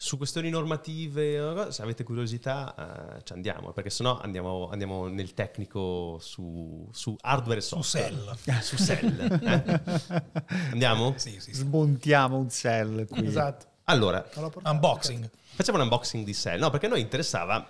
[0.00, 6.18] Su questioni normative, se avete curiosità, uh, ci andiamo, perché sennò andiamo, andiamo nel tecnico
[6.20, 8.14] su, su hardware e software.
[8.14, 8.60] Su Cell.
[8.60, 9.40] su Cell.
[9.42, 10.22] Eh?
[10.70, 11.14] Andiamo?
[11.18, 11.54] Sì, sì, sì.
[11.54, 13.26] Smontiamo un Cell qui.
[13.26, 13.66] Esatto.
[13.84, 14.24] Allora,
[14.62, 15.28] unboxing.
[15.56, 16.70] Facciamo un unboxing di Cell, no?
[16.70, 17.68] Perché a noi interessava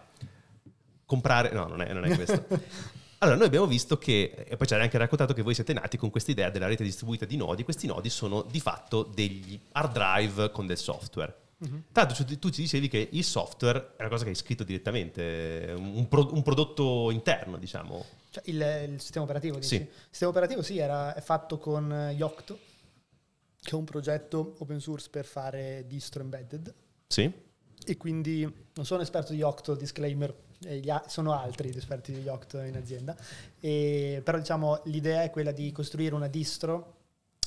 [1.07, 1.51] comprare...
[1.53, 2.47] No, non è, non è questo.
[3.21, 5.97] Allora, noi abbiamo visto che, e poi ci hai anche raccontato che voi siete nati
[5.97, 7.65] con questa idea della rete distribuita di nodi.
[7.65, 11.48] Questi nodi sono di fatto degli hard drive con del software.
[11.61, 11.83] Uh-huh.
[11.91, 15.75] Tra l'altro tu ci dicevi che il software è una cosa che hai scritto direttamente,
[15.77, 18.05] un, pro, un prodotto interno, diciamo.
[18.31, 19.69] Cioè il, il sistema operativo, dici?
[19.69, 19.83] Sì.
[19.83, 22.59] Il sistema operativo sì, era, è fatto con Yocto,
[23.61, 26.73] che è un progetto open source per fare distro embedded.
[27.09, 27.31] Sì.
[27.85, 28.43] E quindi
[28.75, 30.33] non sono esperto di Yocto, disclaimer,
[31.07, 33.17] sono altri gli esperti di Yocto in azienda,
[33.59, 36.97] e, però diciamo l'idea è quella di costruire una distro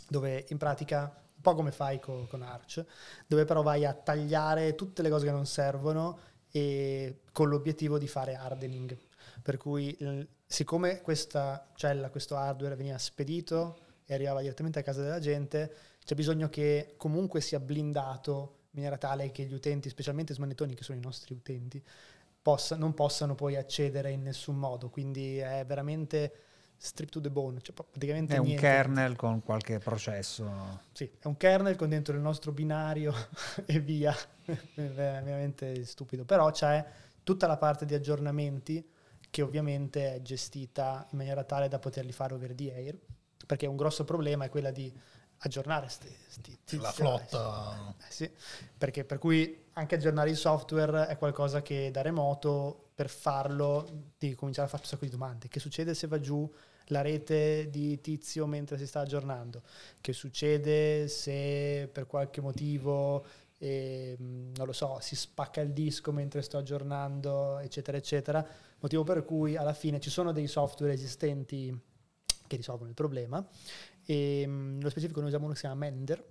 [0.07, 2.85] dove in pratica un po' come fai con, con Arch,
[3.25, 6.19] dove però vai a tagliare tutte le cose che non servono
[6.51, 8.95] e con l'obiettivo di fare hardening.
[9.41, 9.97] Per cui
[10.45, 15.73] siccome questa cella, questo hardware veniva spedito e arrivava direttamente a casa della gente,
[16.05, 20.83] c'è bisogno che comunque sia blindato in maniera tale che gli utenti, specialmente smanettoni che
[20.83, 21.83] sono i nostri utenti,
[22.39, 24.89] possa, non possano poi accedere in nessun modo.
[24.89, 26.33] Quindi è veramente
[26.83, 28.61] strip to the bone, cioè praticamente è un niente.
[28.63, 30.79] kernel con qualche processo.
[30.91, 33.13] Sì, è un kernel con dentro il nostro binario
[33.67, 36.83] e via, è veramente stupido, però c'è
[37.21, 38.83] tutta la parte di aggiornamenti
[39.29, 42.97] che ovviamente è gestita in maniera tale da poterli fare over the air,
[43.45, 44.91] perché un grosso problema è quella di
[45.37, 47.95] aggiornare sti, sti, sti la flotta.
[47.99, 48.31] Eh sì,
[48.75, 54.33] perché per cui anche aggiornare il software è qualcosa che da remoto per farlo devi
[54.33, 55.47] cominciare a fare un sacco di domande.
[55.47, 56.51] Che succede se va giù
[56.91, 59.63] la rete di tizio mentre si sta aggiornando?
[59.99, 63.25] Che succede se per qualche motivo
[63.57, 68.45] eh, non lo so, si spacca il disco mentre sto aggiornando, eccetera, eccetera.
[68.79, 71.77] Motivo per cui alla fine ci sono dei software esistenti
[72.47, 73.47] che risolvono il problema
[74.03, 76.25] e mm, nello specifico noi usiamo uno che si chiama Mender,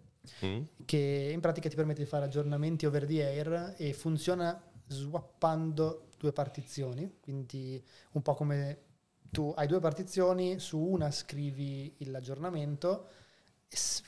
[0.45, 0.63] mm.
[0.85, 6.33] che in pratica ti permette di fare aggiornamenti over the air e funziona swappando due
[6.33, 8.89] partizioni, quindi un po' come
[9.31, 13.09] tu hai due partizioni, su una scrivi l'aggiornamento,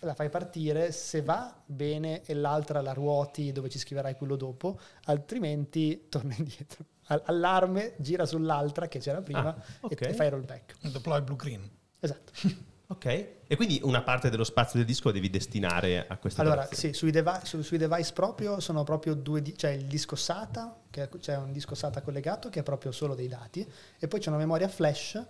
[0.01, 4.79] la fai partire, se va bene e l'altra la ruoti dove ci scriverai quello dopo,
[5.05, 6.87] altrimenti torna indietro.
[7.07, 10.11] Allarme, gira sull'altra che c'era prima ah, okay.
[10.11, 10.89] e fai rollback.
[10.89, 11.69] Deploy blue green.
[12.01, 12.71] Esatto.
[12.93, 13.05] Ok,
[13.47, 16.93] e quindi una parte dello spazio del disco la devi destinare a questa Allora, sì,
[16.93, 21.09] sui, devi- su- sui, device proprio sono proprio due, di- c'è il disco SATA, che
[21.19, 23.67] c'è un disco SATA collegato che è proprio solo dei dati,
[23.99, 25.23] e poi c'è una memoria flash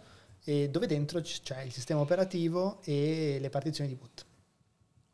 [0.44, 4.26] dove dentro c'è il sistema operativo e le partizioni di boot.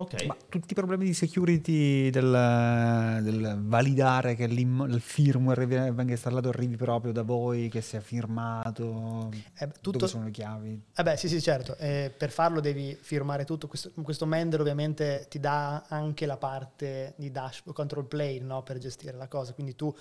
[0.00, 0.26] Ok.
[0.26, 6.76] Ma tutti i problemi di security del, del validare che il firmware venga installato arrivi
[6.76, 9.28] proprio da voi, che sia firmato,
[9.58, 10.82] eh, tutto, dove sono le chiavi?
[10.94, 11.74] Eh beh, sì, sì, certo.
[11.78, 13.66] Eh, per farlo devi firmare tutto.
[13.66, 18.62] Questo, questo Mender ovviamente ti dà anche la parte di dashboard, control plane no?
[18.62, 19.52] per gestire la cosa.
[19.52, 19.92] Quindi tu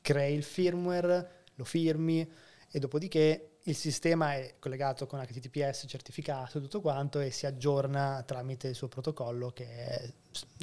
[0.00, 2.26] crei il firmware, lo firmi
[2.70, 8.68] e dopodiché il sistema è collegato con HTTPS certificato tutto quanto e si aggiorna tramite
[8.68, 10.12] il suo protocollo che è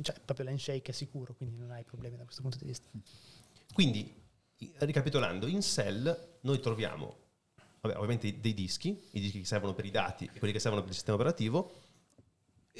[0.01, 2.89] cioè, proprio l'handshake è sicuro, quindi non hai problemi da questo punto di vista.
[3.73, 4.13] Quindi,
[4.79, 7.15] ricapitolando, in Cell noi troviamo
[7.81, 10.81] vabbè, ovviamente dei dischi, i dischi che servono per i dati e quelli che servono
[10.81, 11.81] per il sistema operativo,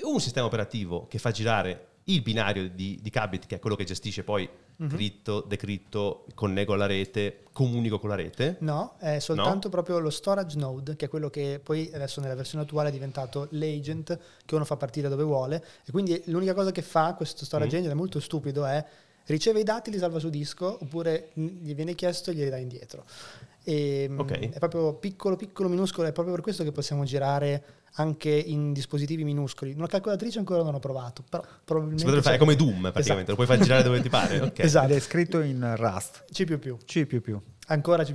[0.01, 3.83] un sistema operativo che fa girare il binario di, di Cabit, che è quello che
[3.83, 4.49] gestisce poi
[4.81, 4.91] mm-hmm.
[4.91, 8.57] critto, decritto, connego alla rete, comunico con la rete.
[8.59, 9.69] No, è soltanto no?
[9.69, 13.47] proprio lo storage node, che è quello che poi adesso nella versione attuale è diventato
[13.51, 15.63] l'agent che uno fa partire dove vuole.
[15.85, 17.79] E quindi l'unica cosa che fa questo storage mm.
[17.79, 18.85] agent è molto stupido, è
[19.31, 23.05] riceve i dati, li salva su disco, oppure gli viene chiesto e glieli dà indietro.
[23.63, 24.49] E, ehm, okay.
[24.49, 27.63] È proprio piccolo, piccolo, minuscolo, è proprio per questo che possiamo girare
[27.93, 29.73] anche in dispositivi minuscoli.
[29.75, 31.99] Una calcolatrice ancora non ho provato, però probabilmente...
[31.99, 33.31] Si potrebbe fare come Doom praticamente, esatto.
[33.31, 34.39] lo puoi far girare dove ti pare.
[34.39, 34.65] Okay.
[34.65, 34.91] Esatto.
[34.91, 36.25] Ed è scritto in Rust.
[36.31, 36.45] C++.
[36.85, 37.07] C++.
[37.71, 38.13] Ancora C++.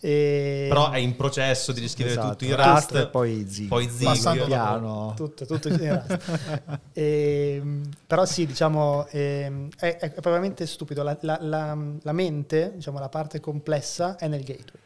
[0.00, 0.66] E...
[0.68, 2.36] Però è in processo di riscrivere esatto.
[2.36, 2.90] tutto in Rust.
[2.90, 3.68] Rust e poi Zing.
[3.68, 4.44] Poi Zing.
[4.44, 5.14] piano.
[5.16, 6.80] Tutto, tutto in Rust.
[6.92, 11.02] e, ehm, però sì, diciamo, è, è, è probabilmente stupido.
[11.02, 14.80] La, la, la, la mente, diciamo, la parte complessa è nel gateway.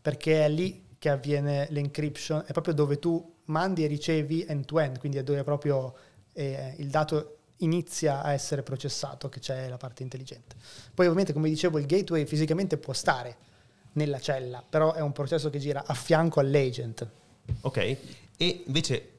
[0.00, 5.18] Perché è lì che avviene l'encryption, è proprio dove tu mandi e ricevi end-to-end, quindi
[5.18, 5.94] è dove proprio
[6.32, 10.56] eh, il dato inizia a essere processato, che c'è la parte intelligente.
[10.94, 13.36] Poi ovviamente, come dicevo, il gateway fisicamente può stare
[13.92, 17.08] nella cella, però è un processo che gira a fianco all'agent.
[17.62, 17.76] Ok,
[18.36, 19.12] e invece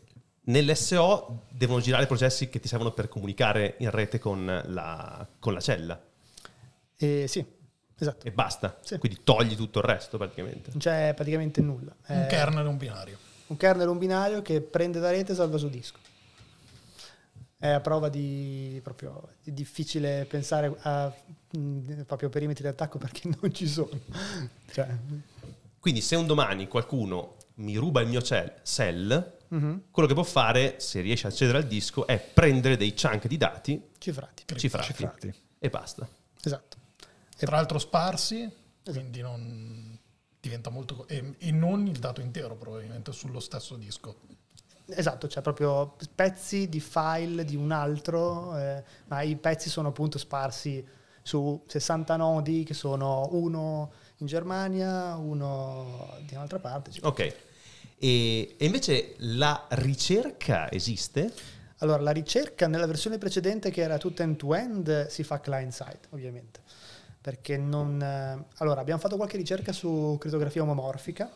[0.44, 5.54] nell'SO devono girare i processi che ti servono per comunicare in rete con la, con
[5.54, 6.00] la cella.
[6.96, 7.44] Eh, sì,
[7.98, 8.28] esatto.
[8.28, 8.78] E basta.
[8.82, 8.98] Sì.
[8.98, 10.70] Quindi togli tutto il resto praticamente.
[10.70, 11.96] Non c'è praticamente nulla.
[12.08, 13.18] Un eh, kernel e un binario.
[13.48, 16.00] Un kernel e un binario che prende da rete e salva su disco
[17.58, 21.12] è a prova di proprio è difficile pensare a
[21.52, 24.00] mh, proprio perimetri di attacco perché non ci sono.
[24.72, 24.88] cioè.
[25.80, 29.78] Quindi se un domani qualcuno mi ruba il mio cell, cell mm-hmm.
[29.90, 33.38] quello che può fare, se riesce a accedere al disco, è prendere dei chunk di
[33.38, 35.34] dati cifrati, cifrati, cifrati.
[35.58, 36.08] e basta.
[36.44, 36.78] Esatto.
[37.36, 38.92] Tra l'altro sparsi, esatto.
[38.92, 39.98] quindi non
[40.40, 41.08] diventa molto...
[41.08, 44.20] E, e non il dato intero probabilmente sullo stesso disco.
[44.90, 50.18] Esatto, cioè proprio pezzi di file di un altro, eh, ma i pezzi sono appunto
[50.18, 50.86] sparsi
[51.22, 56.92] su 60 nodi che sono uno in Germania, uno di un'altra parte.
[56.92, 57.06] Cioè.
[57.06, 57.34] Ok,
[58.00, 61.34] e, e invece la ricerca esiste?
[61.80, 66.62] Allora, la ricerca nella versione precedente che era tutta end-to-end si fa client-side, ovviamente.
[67.20, 68.02] Perché non...
[68.02, 71.30] Eh, allora, abbiamo fatto qualche ricerca su crittografia omomorfica,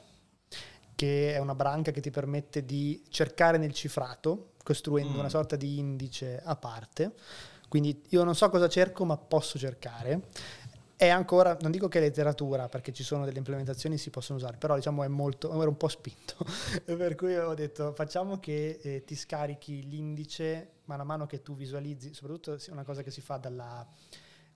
[1.01, 5.19] che è una branca che ti permette di cercare nel cifrato, costruendo mm.
[5.19, 7.13] una sorta di indice a parte.
[7.67, 10.27] Quindi io non so cosa cerco, ma posso cercare.
[10.95, 14.37] È ancora, non dico che è letteratura, perché ci sono delle implementazioni che si possono
[14.37, 16.35] usare, però diciamo è molto, era un po' spinto.
[16.85, 22.13] per cui ho detto facciamo che eh, ti scarichi l'indice man mano che tu visualizzi,
[22.13, 23.87] soprattutto è una cosa che si fa dalla...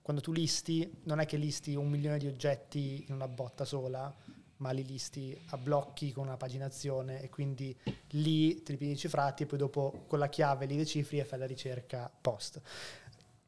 [0.00, 4.14] Quando tu listi, non è che listi un milione di oggetti in una botta sola,
[4.58, 7.76] ma li listi a blocchi con una paginazione e quindi
[8.10, 11.46] lì te li cifrati e poi dopo con la chiave li decifri e fai la
[11.46, 12.60] ricerca post.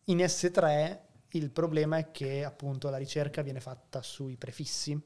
[0.04, 0.98] In S3
[1.32, 4.98] il problema è che appunto la ricerca viene fatta sui prefissi,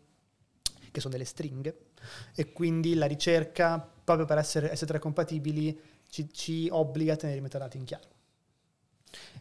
[0.90, 1.90] che sono delle stringhe,
[2.34, 7.42] e quindi la ricerca, proprio per essere S3 compatibili, ci, ci obbliga a tenere i
[7.42, 8.10] metadati in chiaro.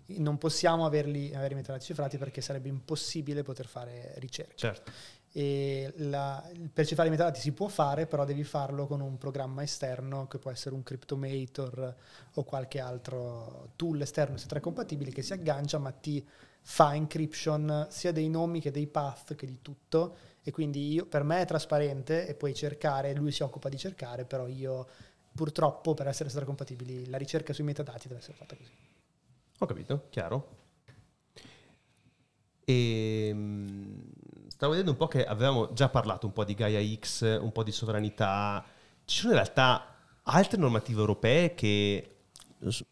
[0.06, 4.56] Non possiamo averli, avere i metadati cifrati perché sarebbe impossibile poter fare ricerca.
[4.56, 4.92] Certo
[5.34, 9.64] e la, per cifrare i metadati si può fare, però devi farlo con un programma
[9.64, 11.96] esterno che può essere un Cryptomator
[12.34, 16.26] o qualche altro tool esterno S3 compatibile che si aggancia ma ti
[16.64, 21.24] fa encryption sia dei nomi che dei path che di tutto e quindi io, per
[21.24, 24.88] me è trasparente e puoi cercare, lui si occupa di cercare, però io
[25.34, 28.72] purtroppo per essere S3 compatibili la ricerca sui metadati deve essere fatta così.
[29.60, 30.60] Ho capito, chiaro.
[32.66, 34.12] Ehm,
[34.62, 37.64] stavo vedendo un po' che avevamo già parlato un po' di Gaia X, un po'
[37.64, 38.64] di sovranità.
[39.06, 42.18] Ci sono in realtà altre normative europee che,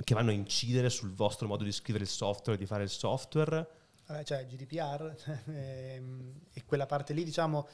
[0.03, 3.67] che vanno a incidere sul vostro modo di scrivere il software, di fare il software?
[4.07, 5.15] Vabbè, cioè GDPR
[5.45, 7.67] ehm, e quella parte lì, diciamo,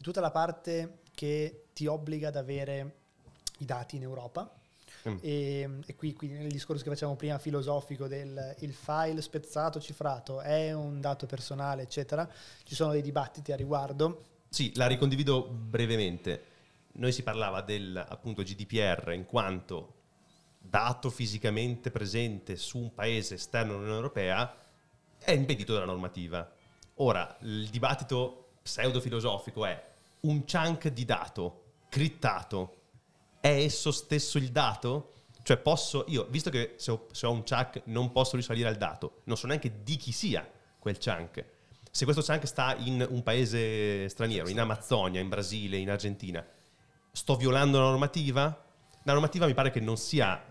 [0.00, 2.98] tutta la parte che ti obbliga ad avere
[3.58, 4.59] i dati in Europa
[5.08, 5.16] Mm.
[5.20, 10.40] E, e qui, qui, nel discorso che facevamo prima filosofico del il file spezzato, cifrato,
[10.40, 12.28] è un dato personale, eccetera,
[12.64, 14.24] ci sono dei dibattiti a riguardo.
[14.48, 16.44] Sì, la ricondivido brevemente.
[16.92, 19.94] Noi si parlava del appunto GDPR in quanto
[20.58, 24.54] dato fisicamente presente su un paese esterno all'Unione Europea
[25.18, 26.50] è impedito dalla normativa.
[26.96, 29.88] Ora, il dibattito pseudo-filosofico è
[30.20, 32.79] un chunk di dato crittato
[33.40, 35.14] è esso stesso il dato?
[35.42, 38.76] Cioè posso, io, visto che se ho, se ho un chunk non posso risalire al
[38.76, 41.44] dato, non so neanche di chi sia quel chunk.
[41.90, 46.44] se questo Chunk sta in un paese straniero, in Amazzonia, in Brasile, in Argentina,
[47.12, 48.64] sto violando la normativa?
[49.04, 50.42] La normativa mi pare che non sia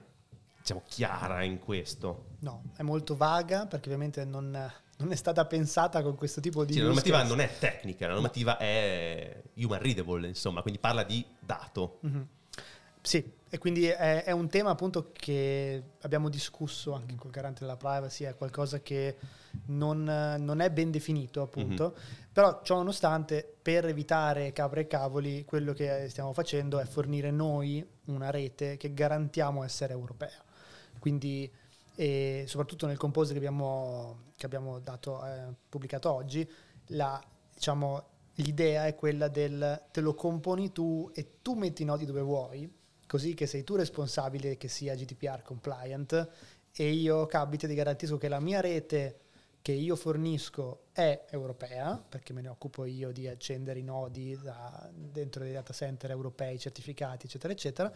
[0.60, 2.36] diciamo, chiara in questo.
[2.40, 4.52] No, è molto vaga perché ovviamente non,
[4.98, 6.74] non è stata pensata con questo tipo di...
[6.74, 11.26] Sì, la normativa non è tecnica, la normativa è human readable, insomma, quindi parla di
[11.40, 12.00] dato.
[12.06, 12.22] Mm-hmm.
[13.02, 17.78] Sì, e quindi è, è, un tema appunto che abbiamo discusso anche col garante della
[17.78, 19.18] privacy, è qualcosa che
[19.68, 22.32] non, non è ben definito appunto, mm-hmm.
[22.32, 27.86] però ciò nonostante per evitare capre e cavoli quello che stiamo facendo è fornire noi
[28.06, 30.44] una rete che garantiamo essere europea.
[31.00, 31.50] Quindi
[32.00, 36.50] e soprattutto nel compose che abbiamo, che abbiamo dato, eh, pubblicato oggi,
[36.88, 37.22] la,
[37.54, 38.04] diciamo,
[38.36, 42.72] l'idea è quella del te lo componi tu e tu metti i nodi dove vuoi,
[43.10, 46.30] così che sei tu responsabile che sia GDPR compliant
[46.72, 49.22] e io Cabit ti garantisco che la mia rete
[49.64, 54.40] che io fornisco è europea, perché me ne occupo io di accendere i nodi
[54.94, 57.92] dentro dei data center europei certificati, eccetera, eccetera,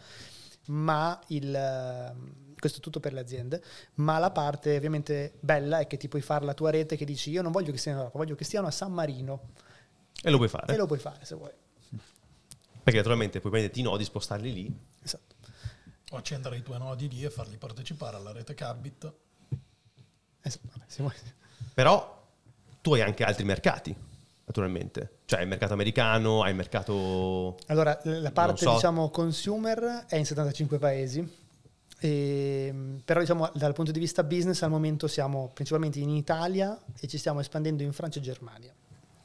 [0.66, 3.62] ma il, questo è tutto per le aziende,
[3.94, 7.30] ma la parte ovviamente bella è che ti puoi fare la tua rete che dici
[7.30, 9.52] io non voglio che stiano in Europa, voglio che stiano a San Marino.
[10.20, 10.74] E lo puoi fare.
[10.74, 11.52] E lo puoi fare se vuoi.
[12.84, 14.72] Perché naturalmente puoi prenderti i nodi, spostarli lì.
[15.02, 15.34] Esatto.
[16.10, 19.12] O accendere i tuoi nodi lì e farli partecipare alla rete Cabit.
[20.40, 21.12] Esatto.
[21.74, 22.22] Però
[22.80, 23.96] tu hai anche altri mercati
[24.46, 25.20] naturalmente.
[25.24, 27.56] Cioè il mercato americano, hai il mercato...
[27.68, 28.74] Allora, la parte so.
[28.74, 31.26] diciamo consumer è in 75 paesi,
[32.04, 36.78] e, ehm, però diciamo dal punto di vista business al momento siamo principalmente in Italia
[37.00, 38.74] e ci stiamo espandendo in Francia e Germania.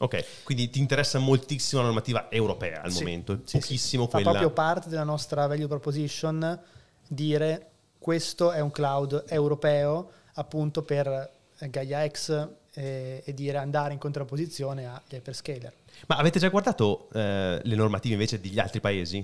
[0.02, 4.10] Ok, quindi ti interessa moltissimo la normativa europea al sì, momento, sì, pochissimo sì.
[4.10, 4.26] quella...
[4.26, 6.60] Fa proprio parte della nostra value proposition
[7.06, 7.68] dire
[8.00, 14.88] questo è un cloud europeo appunto per Gaia X e, e dire andare in contrapposizione
[14.88, 15.74] agli hyperscaler.
[16.08, 19.22] Ma avete già guardato eh, le normative invece degli altri paesi?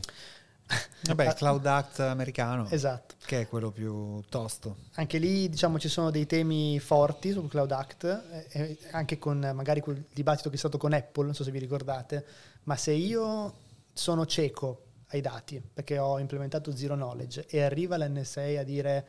[1.05, 3.15] Vabbè, il Cloud Act americano, esatto.
[3.25, 4.77] che è quello più tosto.
[4.95, 9.81] Anche lì diciamo ci sono dei temi forti sul Cloud Act, eh, anche con magari
[9.81, 12.25] quel dibattito che è stato con Apple, non so se vi ricordate,
[12.63, 13.53] ma se io
[13.93, 19.07] sono cieco ai dati perché ho implementato Zero Knowledge e arriva l'NSA a dire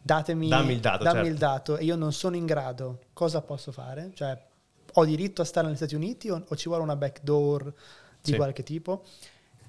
[0.00, 1.30] datemi dammi il dato, dammi certo.
[1.30, 4.12] il dato e io non sono in grado, cosa posso fare?
[4.14, 4.40] Cioè,
[4.92, 7.64] ho diritto a stare negli Stati Uniti o, o ci vuole una backdoor
[8.20, 8.36] di sì.
[8.36, 9.04] qualche tipo?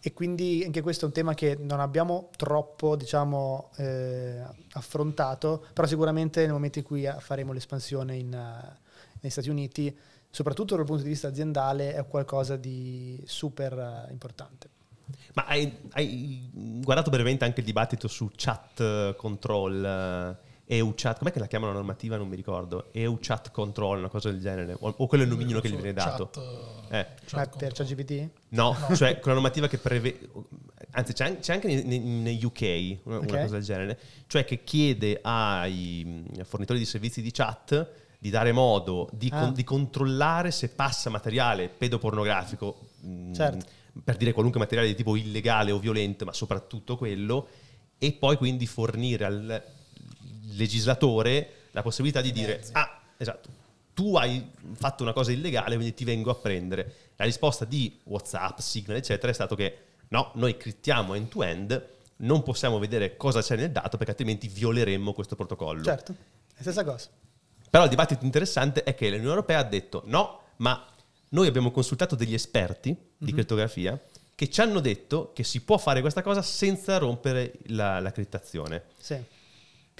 [0.07, 4.39] E quindi anche questo è un tema che non abbiamo troppo, diciamo, eh,
[4.73, 8.71] affrontato, però sicuramente nel momento in cui faremo l'espansione in, uh,
[9.19, 9.97] negli Stati Uniti,
[10.29, 14.69] soprattutto dal punto di vista aziendale, è qualcosa di super uh, importante.
[15.33, 20.37] Ma hai, hai, guardato brevemente anche il dibattito su chat control?
[20.67, 22.17] EU chat, com'è che la chiamano la normativa?
[22.17, 22.89] Non mi ricordo.
[22.93, 24.75] EU chat control, una cosa del genere.
[24.79, 26.29] O, o quello è il nomignolo che gli viene dato.
[26.31, 27.07] Chat, eh.
[27.25, 28.29] chat per ChatGPT?
[28.49, 30.27] No, no, cioè quella normativa che prevede.
[30.91, 33.29] Anzi, c'è anche, c'è anche nei, UK una, okay.
[33.29, 33.99] una, cosa del genere.
[34.25, 39.41] Cioè che chiede ai fornitori di servizi di chat di dare modo di, ah.
[39.41, 42.87] con, di controllare se passa materiale pedopornografico.
[43.33, 43.65] Certo.
[43.91, 47.47] Mh, per dire qualunque materiale di tipo illegale o violento, ma soprattutto quello,
[47.97, 49.63] e poi quindi fornire al
[50.53, 53.49] legislatore la possibilità di dire, ah, esatto,
[53.93, 56.93] tu hai fatto una cosa illegale, quindi ti vengo a prendere.
[57.15, 59.77] La risposta di WhatsApp, Signal, eccetera, è stato che
[60.09, 65.35] no, noi criptiamo end-to-end, non possiamo vedere cosa c'è nel dato perché altrimenti violeremmo questo
[65.35, 65.83] protocollo.
[65.83, 66.15] Certo, è
[66.55, 67.09] la stessa cosa.
[67.69, 70.85] Però il dibattito interessante è che l'Unione Europea ha detto no, ma
[71.29, 73.33] noi abbiamo consultato degli esperti di mm-hmm.
[73.33, 73.99] crittografia
[74.35, 78.83] che ci hanno detto che si può fare questa cosa senza rompere la, la criptazione.
[78.97, 79.17] Sì.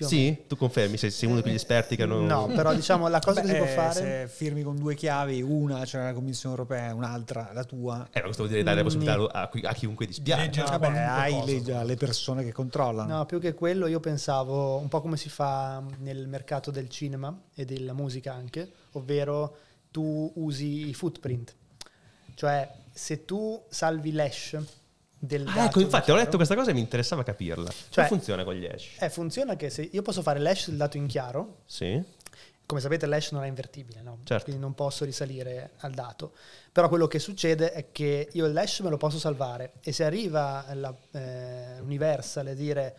[0.03, 2.19] Sì, tu confermi, sei, sei uno di quegli esperti che hanno...
[2.19, 3.93] No, però diciamo la cosa Beh, che si può fare...
[3.93, 8.05] Se firmi con due chiavi, una c'è cioè la Commissione Europea, un'altra la tua...
[8.11, 9.25] Eh, ma questo vuol dire dare la possibilità mm.
[9.31, 10.51] a, a, chiunque di spiare.
[10.53, 13.15] No, vabbè, hai le, le, persone che controllano.
[13.15, 17.33] No, più che quello io pensavo un po' come si fa nel mercato del cinema
[17.53, 19.55] e della musica anche, ovvero
[19.91, 21.55] tu usi i footprint.
[22.33, 24.57] Cioè, se tu salvi l'hash
[25.17, 27.69] del ah, ecco, infatti ho letto questa cosa e mi interessava capirla.
[27.69, 28.97] Cioè, Come funziona con gli hash?
[28.99, 31.61] Eh, funziona che se io posso fare l'hash del dato in chiaro.
[31.65, 32.01] Sì.
[32.65, 34.19] Come sapete l'hash non è invertibile, no?
[34.23, 34.45] Certo.
[34.45, 36.33] quindi non posso risalire al dato.
[36.71, 40.65] Però quello che succede è che io l'hash me lo posso salvare e se arriva
[40.73, 42.95] la, eh, Universal a dire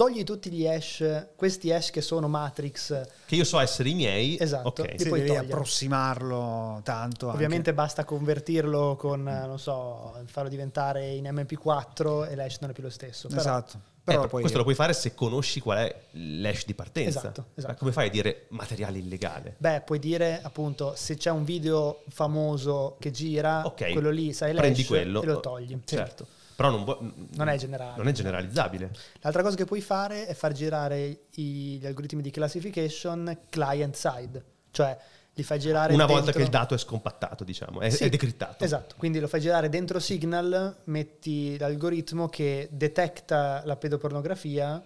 [0.00, 3.06] togli tutti gli hash, questi hash che sono matrix.
[3.26, 4.38] Che io so essere i miei.
[4.40, 4.68] Esatto.
[4.82, 4.92] Ok.
[4.92, 5.52] Li Sì, puoi devi togliere.
[5.52, 7.26] approssimarlo tanto.
[7.26, 7.36] anche.
[7.36, 12.72] Ovviamente basta convertirlo con, eh, non so, farlo diventare in MP4 e l'hash non è
[12.72, 13.28] più lo stesso.
[13.28, 13.76] Però Esatto.
[13.76, 17.18] Eh, Però però poi questo lo puoi fare se conosci qual è l'hash di partenza.
[17.18, 17.72] Esatto, esatto.
[17.72, 19.54] Ma come fai a dire materiale illegale?
[19.58, 24.54] Beh, puoi dire appunto se c'è un video famoso che gira, Ok, quello lì sai
[24.54, 25.78] prendi l'hash quello e lo togli.
[25.84, 25.96] Sì.
[25.96, 26.26] Certo.
[26.60, 26.98] Però non, vuoi-
[27.36, 27.56] Non è
[27.96, 28.90] non è generalizzabile.
[29.20, 34.44] L'altra cosa che puoi fare è far girare i- gli algoritmi di classification client side,
[34.70, 34.94] cioè
[35.32, 38.08] li fai girare Una dentro- volta che il dato è scompattato, diciamo, è, Sì, è
[38.10, 38.62] decrittato.
[38.62, 44.84] Esatto, quindi lo fai girare dentro Signal, metti l'algoritmo che detecta la pedopornografia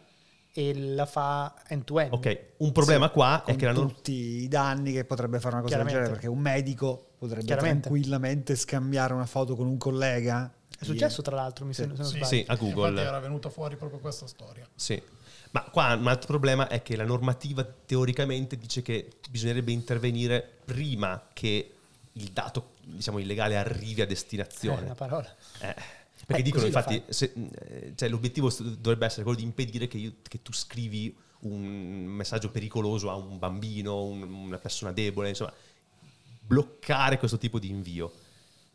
[0.53, 2.13] e la fa end-to-end.
[2.13, 3.81] Ok, un problema qua è che norma...
[3.81, 8.55] tutti i danni che potrebbe fare una cosa del genere, perché un medico potrebbe tranquillamente
[8.55, 10.53] scambiare una foto con un collega.
[10.79, 11.83] È successo tra l'altro, mi Sì.
[11.83, 12.21] sembra, Sì.
[12.25, 12.89] Sì, a Google.
[12.91, 14.69] Infatti era venuta fuori proprio questa storia.
[14.75, 15.01] Sì.
[15.53, 21.29] Ma qua un altro problema è che la normativa teoricamente dice che bisognerebbe intervenire prima
[21.33, 21.71] che
[22.13, 24.83] il dato, diciamo, illegale arrivi a Eh, destinazione.
[24.83, 25.33] una parola.
[25.61, 25.75] Eh,
[26.27, 30.15] perché Eh, dicono infatti, se- eh, cioè, l'obiettivo dovrebbe essere quello di impedire che, io-
[30.23, 31.61] che tu scrivi un
[32.07, 35.53] messaggio pericoloso a un bambino, un- una persona debole, insomma,
[36.41, 38.13] bloccare questo tipo di invio.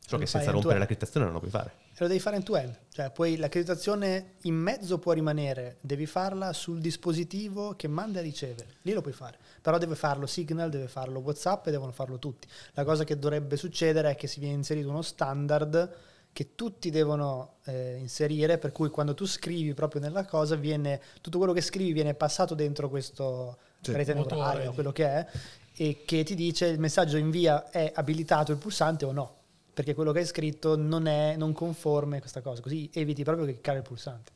[0.06, 1.74] Solo Lo che senza rompere la criptazione non lo puoi fare.
[2.00, 6.80] E lo devi fare end-to-end, cioè poi l'accreditazione in mezzo può rimanere, devi farla sul
[6.80, 11.20] dispositivo che manda e riceve, lì lo puoi fare, però deve farlo Signal, deve farlo
[11.20, 12.48] WhatsApp e devono farlo tutti.
[12.76, 15.94] La cosa che dovrebbe succedere è che si viene inserito uno standard
[16.32, 21.38] che tutti devono eh, inserire, per cui quando tu scrivi proprio nella cosa, viene, tutto
[21.38, 25.28] quello che scrivi viene passato dentro questo Sì, rete neurale o quello che è,
[25.76, 29.39] e che ti dice il messaggio invia è abilitato il pulsante o no
[29.80, 33.46] perché quello che hai scritto non è non conforme a questa cosa, così eviti proprio
[33.46, 34.30] che cliccare il pulsante.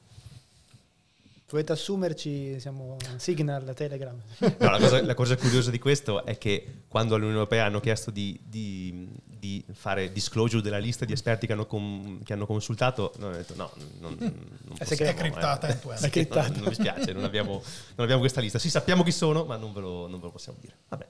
[1.50, 4.18] Dovete assumerci, siamo Signal, Telegram.
[4.40, 8.10] No, la, cosa, la cosa curiosa di questo è che quando all'Unione Europea hanno chiesto
[8.10, 13.12] di, di- di fare disclosure della lista di esperti che hanno, com- che hanno consultato,
[13.18, 13.70] noi hanno detto no,
[14.00, 15.78] non, non È possiamo, È criptata eh.
[16.06, 16.48] È criptata.
[16.48, 17.52] Non, non mi spiace, non abbiamo,
[17.96, 18.60] non abbiamo questa lista.
[18.60, 20.78] Sì, sappiamo chi sono, ma non ve lo, non ve lo possiamo dire.
[20.88, 21.08] Vabbè.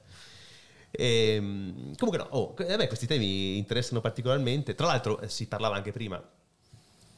[0.96, 4.76] Ehm, comunque no, oh, a me questi temi interessano particolarmente.
[4.76, 6.24] Tra l'altro eh, si parlava anche prima,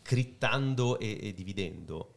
[0.02, 2.14] crittando e, e dividendo.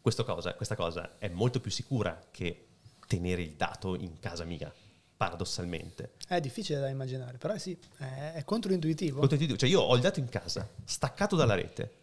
[0.00, 2.66] Questo cosa- questa cosa è molto più sicura che
[3.06, 4.72] tenere il dato in casa mia,
[5.16, 6.14] paradossalmente.
[6.26, 9.18] È difficile da immaginare, però sì, è, è controintuitivo.
[9.18, 9.58] Controintuitivo.
[9.58, 11.96] Cioè io ho il dato in casa, staccato dalla rete.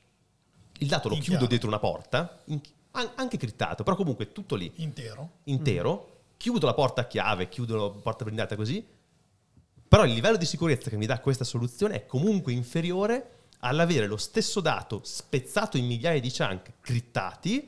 [0.80, 4.56] Il dato lo In chiudo dietro una porta, in- an- anche crittato, però comunque tutto
[4.56, 5.40] lì, Intero.
[5.46, 6.18] intero.
[6.38, 8.86] Chiudo la porta a chiave, chiudo la porta blindata così.
[9.90, 13.32] Però il livello di sicurezza che mi dà questa soluzione è comunque inferiore
[13.62, 17.68] all'avere lo stesso dato spezzato in migliaia di chunk crittati,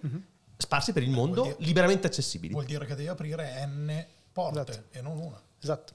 [0.55, 2.53] sparsi per il mondo, dire- liberamente accessibili.
[2.53, 4.83] Vuol dire che devi aprire N porte Esatto.
[4.91, 5.41] e non una.
[5.59, 5.93] Esatto.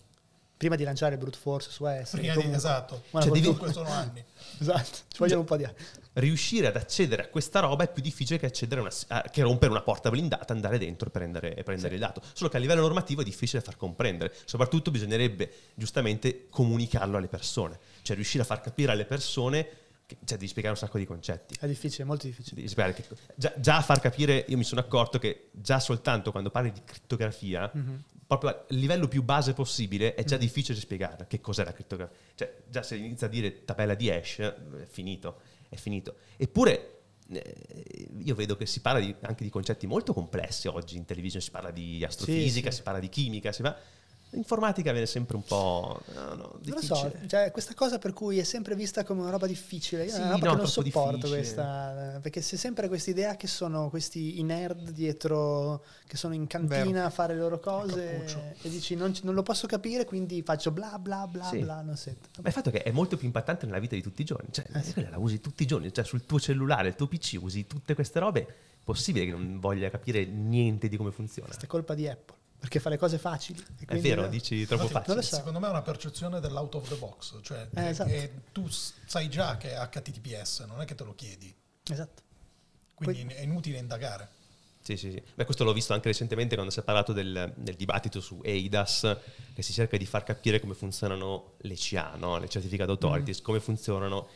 [0.57, 2.11] Prima di lanciare il brute force su S.
[2.11, 3.05] Prima di, esatto.
[3.13, 4.25] Cioè, devi- sono anni.
[4.59, 5.77] Esatto, ci vogliono un po' di anni.
[6.17, 9.83] Riuscire ad accedere a questa roba è più difficile che, una, a- che rompere una
[9.83, 12.23] porta blindata, andare dentro e prendere, e prendere il dato.
[12.33, 14.35] Solo che a livello normativo è difficile far comprendere.
[14.45, 19.69] Soprattutto bisognerebbe giustamente comunicarlo alle persone, cioè riuscire a far capire alle persone,
[20.07, 21.57] cioè devi spiegare un sacco di concetti.
[21.61, 22.63] È difficile, molto difficile.
[22.63, 23.05] Che-
[23.35, 26.81] già, già a far capire, io mi sono accorto che già soltanto quando parli di
[26.85, 28.05] crittografia, Mhm.
[28.27, 32.17] proprio a livello più base possibile, è già difficile spiegare che cos'è la crittografia.
[32.35, 34.55] Cioè, già se inizia a dire tabella di hash, è
[34.89, 36.17] finito, è finito.
[36.37, 37.01] Eppure,
[37.33, 41.45] eh, io vedo che si parla di- anche di concetti molto complessi oggi in televisione,
[41.45, 42.77] si parla di astrofisica, sì.
[42.77, 43.79] si parla di chimica, si parla...
[44.37, 48.39] L'informatica viene sempre un po' no, no, Non lo so, cioè, questa cosa per cui
[48.39, 50.05] è sempre vista come una roba difficile.
[50.05, 51.37] Io Sì, è una roba no, che non sopporto difficile.
[51.39, 52.19] questa.
[52.21, 56.85] Perché c'è sempre questa idea che sono questi i nerd dietro, che sono in cantina
[56.85, 57.07] Vero.
[57.07, 60.99] a fare le loro cose e dici non, non lo posso capire, quindi faccio bla
[60.99, 61.61] bla bla Sì.
[61.61, 62.29] bla, non sento.
[62.43, 64.67] Ma il fatto che è molto più impattante nella vita di tutti i giorni, cioè
[64.75, 64.93] Eh sì.
[64.93, 67.95] quella la usi tutti i giorni, cioè sul tuo cellulare, il tuo PC, usi tutte
[67.95, 71.47] queste robe, è possibile che non voglia capire niente di come funziona.
[71.49, 73.63] Questa è colpa di Apple, perché fa le cose facili.
[73.81, 75.23] e È vero, dici troppo Infatti, facile.
[75.23, 75.37] So.
[75.37, 78.11] Secondo me è una percezione dell'out of the box, cioè Eh, esatto.
[78.11, 81.55] e tu sai già che è HTTPS, non è che te lo chiedi,
[81.89, 82.23] Esatto.
[82.95, 84.29] quindi è inutile indagare.
[84.87, 85.23] Sì, sì, sì.
[85.35, 89.17] Beh, questo l'ho visto anche recentemente quando si è parlato del, del dibattito su EIDAS,
[89.53, 92.39] che si cerca di far capire come funzionano le CA, no?
[92.39, 94.29] le Certificate Authorities, come funzionano.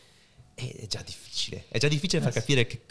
[0.69, 1.65] È già difficile.
[1.69, 2.39] È già difficile far Eh sì.
[2.41, 2.83] capire che,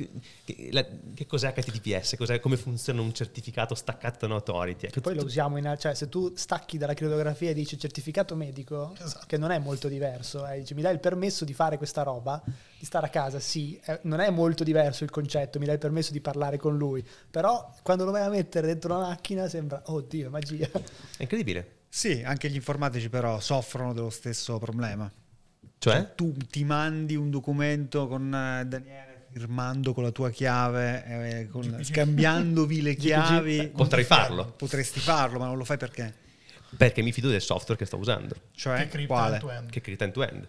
[0.44, 4.88] che- la- che cos'è HTTPS, cos'è- come funziona un certificato staccato da un'authority.
[4.90, 5.76] Che poi lo usiamo in...
[5.80, 9.26] Cioè, se tu stacchi dalla crittografia e dici certificato medico, Esatto.
[9.28, 12.42] che non è molto diverso, eh, dici mi dai il permesso di fare questa roba,
[12.46, 15.80] di stare a casa, sì, eh, non è molto diverso il concetto, mi dai il
[15.80, 19.82] permesso di parlare con lui, però quando lo vai a mettere dentro una macchina sembra,
[19.86, 20.70] oddio, magia.
[21.18, 21.78] È incredibile.
[21.90, 25.12] Sì, anche gli informatici però soffrono dello stesso problema.
[25.80, 26.14] Cioè?
[26.16, 31.06] tu ti mandi un documento con eh, Daniele firmando con la tua chiave,
[31.40, 33.68] eh, con- scambiandovi le chiavi.
[33.76, 34.54] Potrei farlo.
[34.58, 36.14] Potresti farlo, ma non lo fai perché?
[36.76, 39.34] Perché mi fido del software che sto usando, Cioè, Che cripta quale?
[39.36, 39.70] end-to-end.
[39.70, 40.48] che crita end-to-end.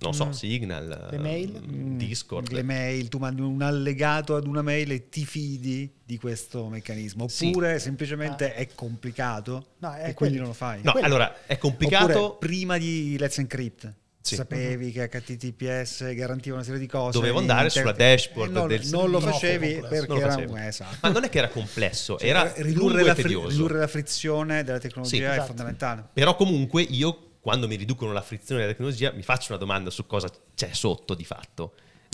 [0.00, 0.30] Non so, Mm.
[0.30, 1.60] Signal, Le mail?
[1.96, 2.52] Discord.
[2.52, 7.26] Le mail, tu mandi un allegato ad una mail e ti fidi di questo meccanismo.
[7.26, 7.48] Sì.
[7.48, 10.38] Oppure semplicemente è complicato No, è e quindi quello.
[10.38, 10.80] non lo fai.
[10.84, 12.24] No, Quello- allora, è complicato...
[12.26, 13.92] Oppure prima di Let's Encrypt.
[14.20, 14.34] Sì.
[14.34, 17.18] Sapevi che HTTPS garantiva una serie di cose.
[17.18, 20.66] Dovevo andare Inter- sulla dashboard Eh, non, del non lo facevi perché lo era eh,
[20.66, 20.96] esatto.
[21.00, 24.78] Ma non è che era complesso, Cioè, era ridurre, la fri- ridurre la frizione della
[24.78, 25.22] tecnologia Sì.
[25.22, 25.46] è Esatto.
[25.46, 26.04] fondamentale.
[26.12, 30.04] Però comunque io, quando mi riducono la frizione della tecnologia, mi faccio una domanda su
[30.06, 31.72] cosa c'è sotto di fatto.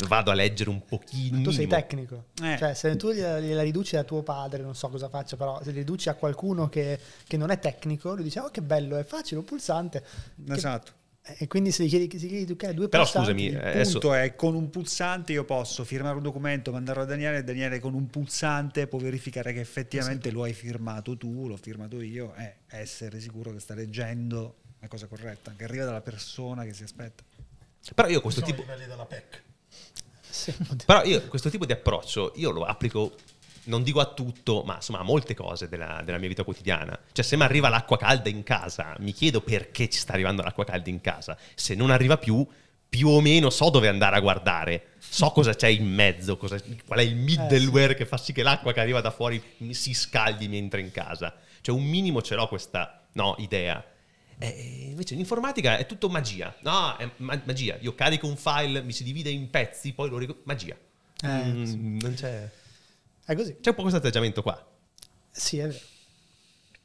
[0.09, 1.41] Vado a leggere un pochino.
[1.43, 2.57] Tu sei tecnico, Eh.
[2.59, 5.71] cioè se tu gliela, gliela riduci a tuo padre, non so cosa faccia, però se
[5.71, 9.05] li riduci a qualcuno che, che non è tecnico, lui dice oh che bello, è
[9.05, 10.03] facile, un pulsante.
[10.47, 10.93] Che- Esatto.
[11.27, 13.47] E quindi se gli chiedi, se gli chiedi tu che hai due Però pulsanti, scusami,
[13.47, 17.07] Il eh, adesso- punto è con un pulsante io posso firmare un documento, mandarlo a
[17.07, 21.57] Daniele e Daniele con un pulsante può verificare che effettivamente lo hai firmato tu, l'ho
[21.57, 26.63] firmato io e essere sicuro che sta leggendo la cosa corretta, che arriva dalla persona
[26.65, 27.23] che si aspetta.
[27.95, 28.63] Però io questo tipo...
[30.29, 30.55] Sì.
[30.85, 33.15] Però io questo tipo di approccio io lo applico,
[33.65, 36.99] non dico a tutto, ma insomma a molte cose della, della mia vita quotidiana.
[37.13, 40.65] Cioè se mi arriva l'acqua calda in casa, mi chiedo perché ci sta arrivando l'acqua
[40.65, 41.37] calda in casa.
[41.55, 42.47] Se non arriva più,
[42.89, 44.89] più o meno so dove andare a guardare.
[44.99, 48.73] So cosa c'è in mezzo, cosa- qual è il middleware che fa sì che l'acqua
[48.73, 51.35] che arriva da fuori si scaldi mentre in casa.
[51.61, 53.83] Cioè un minimo ce l'ho questa no, idea.
[54.39, 56.55] E invece in informatica è tutto magia.
[56.63, 57.77] No, è ma- magia.
[57.81, 60.75] Io carico un file, mi si divide in pezzi, poi lo ric- Magia.
[61.23, 61.99] Eh, Mm, sì.
[62.03, 62.51] non c'è...
[63.25, 63.57] È così.
[63.61, 64.65] C'è un po' questo atteggiamento qua.
[65.31, 65.79] Sì, è vero.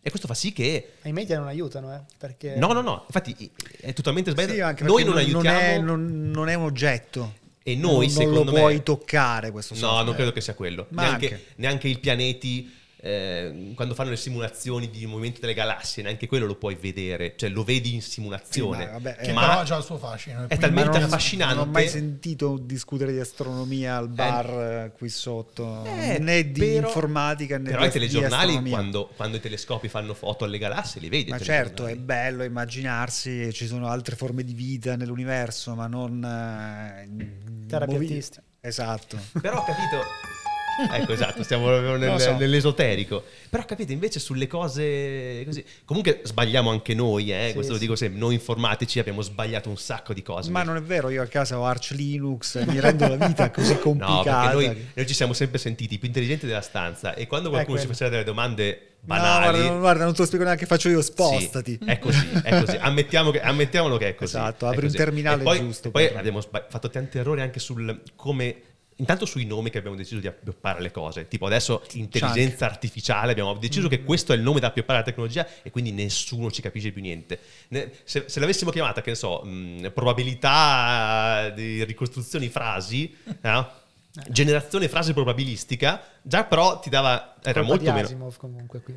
[0.02, 0.94] E questo fa sì che...
[1.02, 2.56] Ma i media non aiutano, eh, perché...
[2.56, 3.04] No, no, no.
[3.06, 4.54] Infatti è totalmente sbagliato.
[4.54, 5.60] Sì, anche noi non, non, aiutiamo...
[5.60, 7.34] è, non- non è un oggetto.
[7.62, 10.06] E noi, non, secondo non lo me- puoi toccare questo No, software.
[10.06, 10.86] non credo che sia quello.
[10.92, 11.46] Ma Neanche, anche.
[11.58, 16.56] neanche il pianeti, eh, quando fanno le simulazioni di movimento delle galassie, neanche quello lo
[16.56, 17.34] puoi vedere.
[17.38, 18.80] Cioè lo vedi in simulazione.
[18.80, 20.44] Sì, ma vabbè, Che eh, Ma- però ha già il suo fascino.
[20.44, 21.56] e è talmente Ma non- affascinante.
[21.56, 26.60] Non ho mai sentito discutere di astronomia al bar eh, qui sotto, Eh, né di
[26.60, 31.00] però- informatica né Però di i telegiornali, quando, quando i telescopi fanno foto alle galassie,
[31.00, 31.30] li vedi.
[31.32, 36.24] Ma certo, è bello immaginarsi che ci sono altre forme di vita nell'universo, ma non...
[36.24, 38.38] eh, Terapeutisti.
[38.40, 39.18] movi- Esatto.
[39.40, 40.39] Però ho capito.
[40.92, 42.36] Ecco, esatto, stiamo proprio nel- Lo so.
[42.38, 43.24] nell'esoterico.
[43.50, 45.64] Però capite, invece sulle cose così.
[45.86, 47.48] Comunque sbagliamo anche noi, eh?
[47.50, 47.84] Sì, questo lo sì.
[47.86, 48.20] dico sempre.
[48.20, 50.52] Noi informatici abbiamo sbagliato un sacco di cose.
[50.52, 53.74] Ma non è vero, io a casa ho Arch Linux mi rendo la vita così
[53.74, 54.50] No, complicata.
[54.52, 57.86] perché noi, noi ci siamo sempre sentiti più intelligenti della stanza e quando qualcuno ci
[57.86, 57.98] quello.
[57.98, 59.44] faceva delle domande No, banali...
[59.52, 61.80] guarda, non- guarda, non te lo spiego neanche, faccio io, Sì, spostati.
[61.86, 62.76] è così, è così.
[62.82, 64.36] Ammettiamo che- ammettiamolo che è così.
[64.36, 68.56] Esatto, apri un terminale poi, giusto Poi abbiamo sba- fatto tanti errori anche sul come.
[69.00, 71.28] Intanto sui nomi che abbiamo deciso di appioppare le cose.
[71.28, 73.90] Tipo adesso intelligenza artificiale, abbiamo deciso Mm.
[73.90, 77.02] che questo è il nome da appioppare alla tecnologia e quindi nessuno ci capisce più
[77.02, 77.40] niente.
[78.04, 83.72] Se, se l'avessimo chiamata, che ne so, mh, probabilità di ricostruzioni frasi, no?
[84.28, 87.36] generazione frase probabilistica, già però ti dava...
[87.42, 88.06] Era Colpa molto di meno...
[88.06, 88.96] Asimov comunque qui.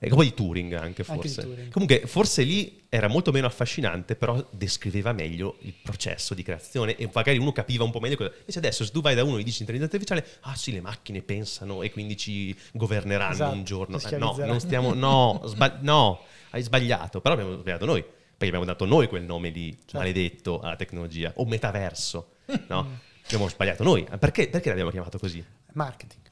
[0.00, 1.42] E poi di Turing anche Anche di forse.
[1.42, 1.72] Turing.
[1.72, 7.10] Comunque forse lì era molto meno affascinante, però descriveva meglio il processo di creazione e
[7.12, 8.30] magari uno capiva un po' meglio cosa.
[8.38, 10.80] Invece adesso se tu vai da uno e gli dici intelligenza artificiale, ah sì, le
[10.80, 13.98] macchine pensano e quindi ci governeranno Esatto, un giorno.
[13.98, 16.20] Eh, no, non stiamo no, sba- no,
[16.50, 18.02] hai sbagliato, però abbiamo sbagliato noi.
[18.02, 19.98] Perché abbiamo dato noi quel nome lì Certo.
[19.98, 22.34] maledetto alla tecnologia o metaverso,
[22.68, 23.00] no?
[23.24, 24.06] abbiamo sbagliato noi.
[24.16, 25.44] Perché, perché l'abbiamo chiamato così?
[25.72, 26.22] Marketing.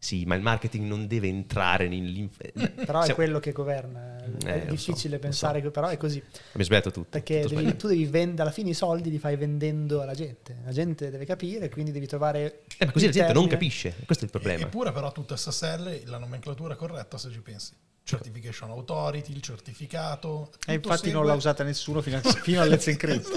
[0.00, 2.36] Sì, ma il marketing non deve entrare nell'inf...
[2.52, 4.16] Però è Siamo- quello che governa.
[4.44, 5.64] È Eh, difficile so, pensare, so.
[5.64, 6.18] che però è così.
[6.18, 7.08] Abbiamo sbagliato tutto.
[7.10, 10.58] Perché tutto devi- tu devi vendere, alla fine i soldi li fai vendendo alla gente.
[10.64, 12.60] La gente deve capire, quindi devi trovare.
[12.78, 13.48] Eh, ma così la gente non termine.
[13.50, 14.62] capisce, questo è il problema.
[14.62, 17.72] Eppure però tutta SSL, la nomenclatura è corretta se ci pensi.
[18.04, 20.50] Certification Authority, il certificato.
[20.66, 23.32] E infatti non segue- l'ha usata nessuno fino a, fino a Let's Encrypt.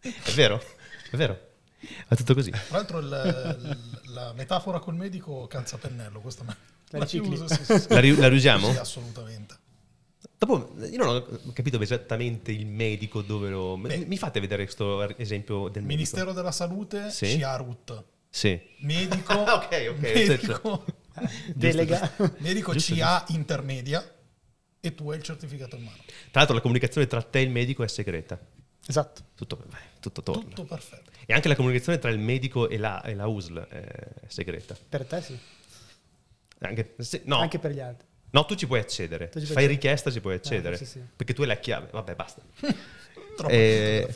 [0.00, 0.62] È vero,
[1.10, 1.48] è vero.
[2.08, 2.50] È tutto così.
[2.50, 3.78] Tra l'altro il-
[4.12, 6.56] la metafora col medico calza pennello, questa me
[6.90, 7.32] La ricicli?
[7.32, 7.86] uso, sì, sì, sì.
[7.88, 8.70] La, ri- la riusiamo?
[8.72, 9.56] Sì, assolutamente.
[10.36, 13.76] Dopo, io non ho capito esattamente il medico dove lo...
[13.76, 15.86] Beh, mi fate vedere questo esempio del medico?
[15.94, 17.26] Ministero della Salute, sì.
[17.26, 18.04] CIARUT.
[18.28, 18.58] Sì.
[18.80, 19.98] Medico, ok, ok.
[19.98, 20.84] Medico,
[21.54, 22.10] delega.
[22.38, 23.32] medico giusto, CA giusto.
[23.36, 24.14] intermedia
[24.80, 25.98] e tu hai il certificato in mano.
[26.06, 28.38] Tra l'altro la comunicazione tra te e il medico è segreta.
[28.90, 29.22] Esatto.
[29.34, 29.56] Tutto,
[30.00, 30.42] tutto torna.
[30.42, 31.10] Tutto perfetto.
[31.24, 33.86] E anche la comunicazione tra il medico e la, e la USL è
[34.26, 34.76] segreta.
[34.88, 35.38] Per te sì.
[36.58, 37.38] Anche, se, no.
[37.38, 38.06] anche per gli altri.
[38.30, 39.26] No, tu ci puoi accedere.
[39.26, 39.72] Ci puoi Fai accedere.
[39.72, 40.74] richiesta, ci puoi accedere.
[40.74, 41.00] Ah, sì, sì.
[41.16, 41.88] Perché tu hai la chiave.
[41.90, 42.42] Vabbè, basta.
[43.36, 44.12] Troppo eh,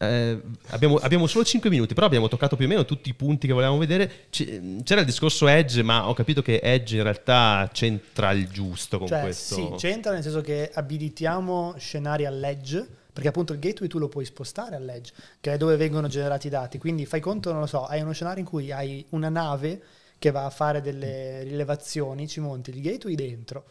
[0.00, 3.48] eh, abbiamo, abbiamo, solo 5 minuti, però abbiamo toccato più o meno tutti i punti
[3.48, 4.26] che volevamo vedere.
[4.30, 9.08] c'era il discorso Edge, ma ho capito che Edge in realtà c'entra il giusto con
[9.08, 9.54] cioè, questo.
[9.54, 12.86] Sì, c'entra nel senso che abilitiamo scenari all'Edge,
[13.18, 16.50] perché appunto il gateway tu lo puoi spostare all'Edge, che è dove vengono generati i
[16.50, 16.78] dati.
[16.78, 19.82] Quindi fai conto, non lo so, hai uno scenario in cui hai una nave
[20.20, 23.64] che va a fare delle rilevazioni, ci monti il gateway dentro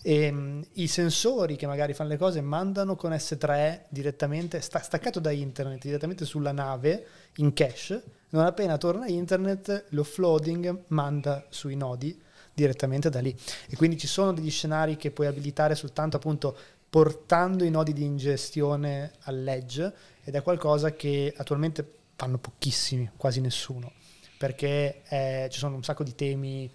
[0.00, 5.20] e um, i sensori che magari fanno le cose mandano con S3 direttamente, sta, staccato
[5.20, 7.04] da internet, direttamente sulla nave
[7.36, 12.18] in cache, non appena torna internet l'offloading manda sui nodi
[12.56, 13.36] direttamente da lì
[13.68, 16.56] e quindi ci sono degli scenari che puoi abilitare soltanto appunto
[16.96, 19.92] portando i nodi di ingestione all'edge
[20.24, 21.86] ed è qualcosa che attualmente
[22.16, 23.92] fanno pochissimi, quasi nessuno
[24.38, 26.70] perché eh, ci sono un sacco di temi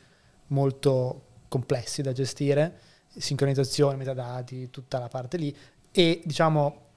[0.47, 2.77] molto complessi da gestire,
[3.15, 5.55] sincronizzazione, metadati, tutta la parte lì,
[5.91, 6.89] e diciamo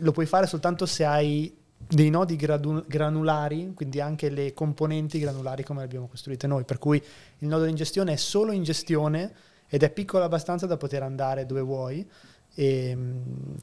[0.00, 5.62] lo puoi fare soltanto se hai dei nodi gradu- granulari, quindi anche le componenti granulari
[5.62, 7.00] come le abbiamo costruite noi, per cui
[7.38, 9.32] il nodo di ingestione è solo ingestione
[9.68, 12.08] ed è piccolo abbastanza da poter andare dove vuoi,
[12.56, 13.22] in,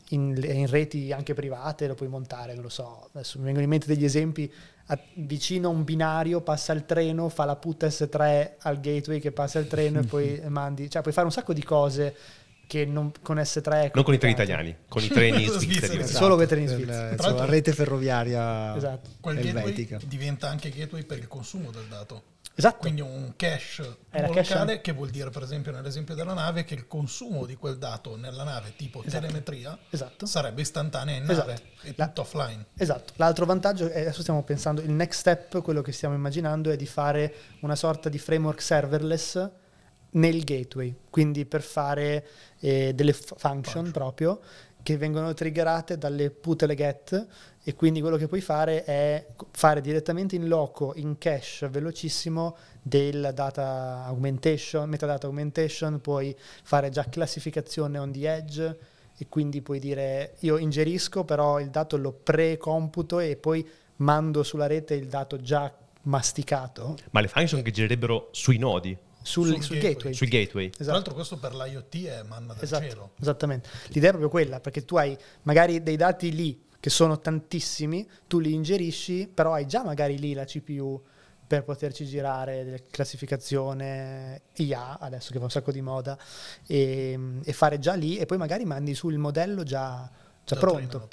[0.10, 3.88] in, reti anche private lo puoi montare, non lo so, adesso mi vengono in mente
[3.88, 4.52] degli esempi,
[4.88, 9.32] a, vicino a un binario passa il treno, fa la put S3 al gateway che
[9.32, 12.16] passa il treno e poi mandi, cioè puoi fare un sacco di cose
[12.68, 16.00] che non, con S3 non con i treni italiani, con i treni svizzeri.
[16.00, 16.18] Esatto.
[16.18, 17.18] Solo con i treni svizzeri.
[17.18, 19.10] La rete ferroviaria esatto.
[19.20, 20.00] Quel elvetica.
[20.06, 22.24] diventa anche gateway per il consumo del dato.
[22.54, 22.80] Esatto.
[22.80, 27.46] Quindi un cache locale che vuol dire per esempio nell'esempio della nave che il consumo
[27.46, 29.22] di quel dato nella nave tipo esatto.
[29.22, 30.26] telemetria esatto.
[30.26, 31.62] sarebbe istantanea in nave esatto.
[31.84, 32.66] e tutto La, offline.
[32.76, 33.14] Esatto.
[33.16, 36.86] L'altro vantaggio, è, adesso stiamo pensando, il next step, quello che stiamo immaginando è di
[36.86, 39.50] fare una sorta di framework serverless
[40.14, 42.28] nel gateway, quindi per fare
[42.60, 44.42] eh, delle function, function proprio
[44.84, 47.28] che vengono triggerate dalle put e le get
[47.64, 53.32] e quindi quello che puoi fare è fare direttamente in loco, in cache velocissimo del
[53.34, 58.78] data augmentation, metadata augmentation, puoi fare già classificazione on the edge
[59.18, 63.68] e quindi puoi dire io ingerisco però il dato lo pre-computo e poi
[63.98, 65.72] mando sulla rete il dato già
[66.04, 66.98] masticato.
[67.12, 68.98] Ma le function che girerebbero sui nodi?
[69.22, 69.94] Sul, sul, sul gateway.
[69.94, 70.14] gateway.
[70.14, 70.66] Sul gateway.
[70.66, 70.84] Esatto.
[70.84, 73.12] Tra l'altro questo per l'IoT è manna del esatto, cielo.
[73.20, 73.70] Esattamente.
[73.88, 78.40] L'idea è proprio quella, perché tu hai magari dei dati lì che sono tantissimi, tu
[78.40, 81.02] li ingerisci, però hai già magari lì la CPU
[81.46, 86.18] per poterci girare classificazione IA, adesso che fa un sacco di moda,
[86.66, 90.10] e, e fare già lì e poi magari mandi sul modello già,
[90.46, 91.10] già, già pronto.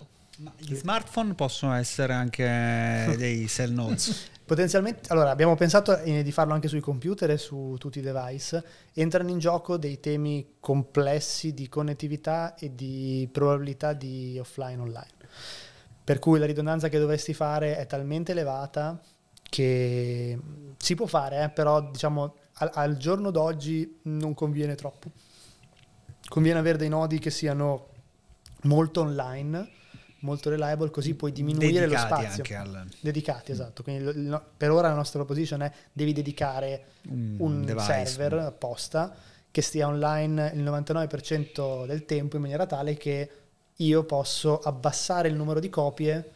[0.56, 2.44] Gli smartphone possono essere anche
[3.18, 4.30] dei cell nodes.
[4.48, 8.64] Potenzialmente, allora abbiamo pensato di farlo anche sui computer e su tutti i device.
[8.94, 15.12] Entrano in gioco dei temi complessi di connettività e di probabilità di offline online.
[16.02, 18.98] Per cui la ridondanza che dovresti fare è talmente elevata
[19.42, 20.38] che
[20.78, 25.10] si può fare, eh, però diciamo al, al giorno d'oggi non conviene troppo.
[26.26, 27.88] Conviene avere dei nodi che siano
[28.62, 29.76] molto online
[30.20, 32.42] molto reliable, così puoi diminuire dedicati lo spazio.
[32.42, 32.86] Anche al...
[33.00, 33.82] Dedicati, esatto.
[33.82, 39.14] Quindi no, per ora la nostra position è devi dedicare un, un device, server apposta
[39.50, 43.30] che stia online il 99% del tempo in maniera tale che
[43.76, 46.32] io posso abbassare il numero di copie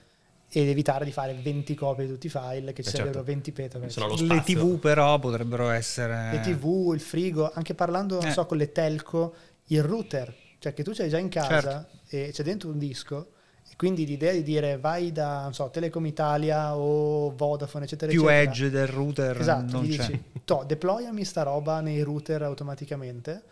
[0.49, 2.99] ed evitare di fare 20 copie di tutti i file che ci eh certo.
[2.99, 4.25] sarebbero 20 petabyte.
[4.25, 6.31] Le TV però potrebbero essere...
[6.33, 8.25] Le TV, il frigo, anche parlando, eh.
[8.25, 9.35] non so, con le telco,
[9.67, 12.17] il router, cioè che tu c'hai già in casa certo.
[12.17, 13.31] e c'è dentro un disco,
[13.77, 18.43] quindi l'idea di dire vai da so, Telecom Italia o Vodafone, eccetera, più eccetera.
[18.43, 19.41] edge del router.
[19.41, 20.07] Esatto, non gli c'è.
[20.07, 23.43] dici, to, deployami sta roba nei router automaticamente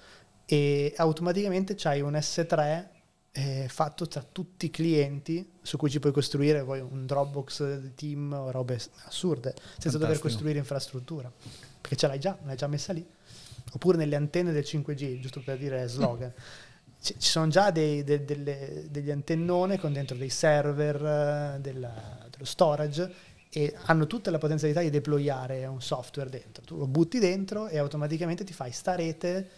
[0.45, 2.87] e automaticamente c'hai un S3
[3.33, 8.33] eh, fatto tra tutti i clienti su cui ci puoi costruire poi un Dropbox team
[8.33, 9.99] o robe assurde, senza Fantastico.
[9.99, 11.33] dover costruire infrastruttura,
[11.81, 13.07] perché ce l'hai già, l'hai già messa lì.
[13.73, 16.33] Oppure nelle antenne del 5G, giusto per dire slogan.
[17.01, 20.97] ci sono già dei, de, delle, degli antennone con dentro dei server,
[21.57, 26.63] eh, della, dello storage e hanno tutta la potenzialità di deployare un software dentro.
[26.63, 29.49] Tu lo butti dentro e automaticamente ti fai sta rete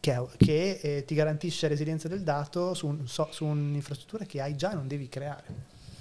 [0.00, 4.56] che, che eh, ti garantisce resilienza del dato su, un, so, su, un'infrastruttura che hai
[4.56, 5.44] già e non devi creare.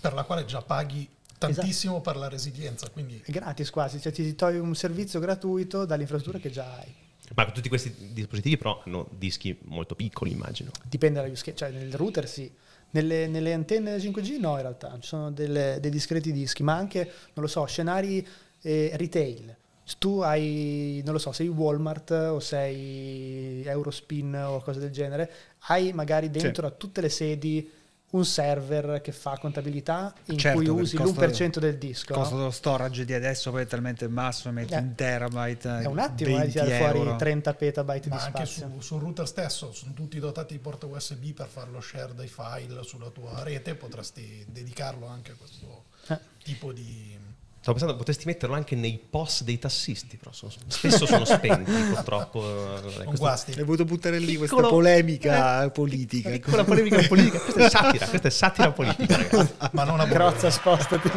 [0.01, 1.07] Per la quale già paghi
[1.37, 2.11] tantissimo esatto.
[2.11, 2.89] per la resilienza.
[2.89, 3.21] Quindi...
[3.23, 6.93] È gratis quasi, cioè ti, ti togli un servizio gratuito dall'infrastruttura che già hai.
[7.35, 10.71] Ma tutti questi dispositivi però hanno dischi molto piccoli, immagino.
[10.87, 12.51] Dipende dagli use cioè nel router sì.
[12.93, 17.09] Nelle, nelle, antenne 5G no, in realtà ci sono delle, dei discreti dischi, ma anche,
[17.33, 18.25] non lo so, scenari
[18.61, 19.55] eh, retail.
[19.97, 25.31] Tu hai, non lo so, sei Walmart o sei Eurospin o cose del genere,
[25.67, 26.73] hai magari dentro sì.
[26.73, 27.69] a tutte le sedi
[28.11, 32.11] un server che fa contabilità in certo, cui usi l'1% del disco.
[32.11, 32.39] Il costo no?
[32.41, 34.79] dello storage di adesso poi è talmente basso, metti eh.
[34.79, 35.79] un terabyte.
[35.79, 38.71] È un attimo di tirare fuori 30 petabyte Ma di anche spazio.
[38.75, 42.27] Su, sul router stesso sono tutti dotati di porta USB per fare lo share dei
[42.27, 46.19] file sulla tua rete, potresti dedicarlo anche a questo eh.
[46.43, 47.17] tipo di
[47.61, 52.43] Stavo pensando, potresti metterlo anche nei post dei tassisti, però sono, spesso sono spenti purtroppo.
[52.87, 53.51] Eh, Con guasti.
[53.55, 56.31] Hai voluto buttare lì questa polemica eh, politica.
[56.31, 57.37] Piccola polemica politica.
[57.37, 59.53] Questa è satira, questa è satira politica, ragazzi.
[59.73, 61.11] Ma non a Crozza, spostati.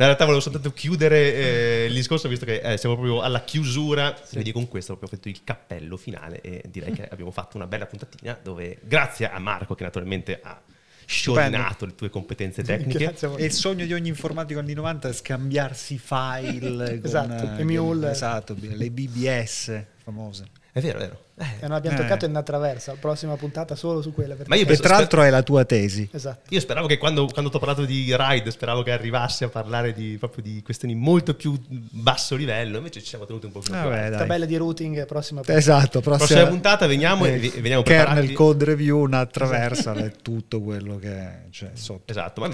[0.00, 4.16] In realtà volevo soltanto chiudere eh, il discorso, visto che eh, siamo proprio alla chiusura.
[4.16, 4.30] Sì.
[4.32, 7.66] Quindi con questo ho proprio fatto il cappello finale e direi che abbiamo fatto una
[7.66, 10.58] bella puntatina dove, grazie a Marco, che naturalmente ha
[11.06, 13.14] sciorinato le tue competenze tecniche.
[13.36, 18.10] e il sogno di ogni informatico anni 90 è scambiarsi file esatto, con, Emule.
[18.10, 20.58] Esatto, le BBS famose.
[20.72, 21.24] È vero, è vero.
[21.40, 21.62] Eh.
[21.62, 22.00] non abbiamo eh.
[22.00, 24.36] toccato in una traversa, la prossima puntata solo su quella.
[24.46, 26.08] Ma io penso, tra l'altro è la tua tesi.
[26.12, 26.54] Esatto.
[26.54, 29.92] Io speravo che quando, quando ti ho parlato di Ride, speravo che arrivassi a parlare
[29.92, 33.72] di, proprio di questioni molto più basso livello, invece ci siamo tenuti un po' più.
[33.72, 35.58] Vabbè, tabella di routing, prossima puntata.
[35.58, 38.14] Esatto, prossima, prossima puntata veniamo eh, e veniamo preparati.
[38.14, 42.12] Kernel code review, una traversa, è tutto quello che c'è sotto.
[42.12, 42.50] Esatto, ma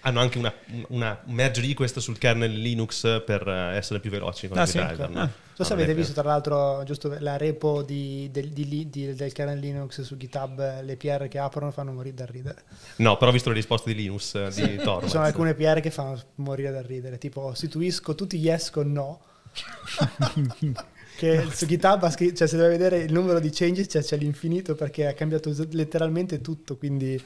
[0.00, 0.52] hanno anche una,
[0.88, 4.78] una merge request sul kernel Linux per essere più veloci con ah, i sì?
[4.78, 5.08] driver.
[5.08, 5.20] No?
[5.20, 5.44] Ah.
[5.58, 9.32] Non so se avete visto tra l'altro giusto la repo di, del, di, di, del
[9.32, 12.64] kernel Linux su GitHub, le PR che aprono fanno morire da ridere.
[12.96, 15.04] No, però ho visto le risposte di Linux eh, di Torvalds.
[15.04, 19.20] Ci sono alcune PR che fanno morire da ridere, tipo istituisco tutti yes con no.
[21.16, 24.18] che su GitHub ha scritto, cioè se deve vedere il numero di changes cioè, c'è
[24.18, 27.18] l'infinito perché ha cambiato letteralmente tutto, quindi...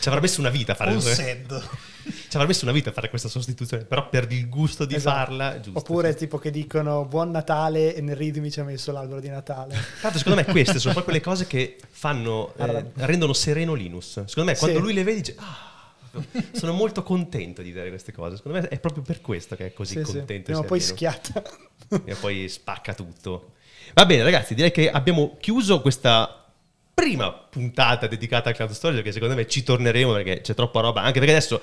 [0.00, 0.90] Ci avrà messo una vita a fare...
[0.90, 1.62] Un sed.
[2.28, 5.16] Ci avrà messo una vita a fare questa sostituzione, però per il gusto di esatto.
[5.16, 5.78] farla, giusto.
[5.78, 9.28] Oppure tipo che dicono buon Natale e nel read mi ci ha messo l'albero di
[9.28, 9.76] Natale.
[10.00, 14.24] Tanto secondo me queste sono proprio le cose che fanno, eh, rendono sereno Linus.
[14.24, 14.82] Secondo me quando sì.
[14.82, 15.34] lui le vede dice...
[15.38, 15.76] Ah,
[16.52, 18.36] sono molto contento di dire queste cose.
[18.36, 20.54] Secondo me è proprio per questo che è così sì, contento.
[20.54, 20.62] Sì.
[20.62, 21.42] poi schiatta.
[22.04, 23.52] E poi spacca tutto.
[23.94, 26.47] Va bene, ragazzi, direi che abbiamo chiuso questa
[26.98, 31.02] prima puntata dedicata al cloud storage che secondo me ci torneremo perché c'è troppa roba
[31.02, 31.60] anche perché adesso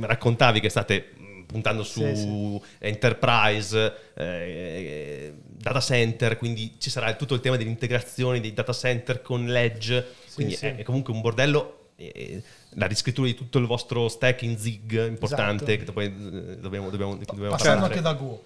[0.00, 1.12] raccontavi che state
[1.46, 2.60] puntando su sì, sì.
[2.80, 9.46] enterprise eh, data center quindi ci sarà tutto il tema dell'integrazione dei data center con
[9.46, 14.08] l'edge quindi sì, è, è, comunque un bordello eh, la riscrittura di tutto il vostro
[14.08, 15.84] stack in zig importante esatto.
[15.84, 18.42] che poi eh, dobbiamo, dobbiamo, dobbiamo passando anche da Go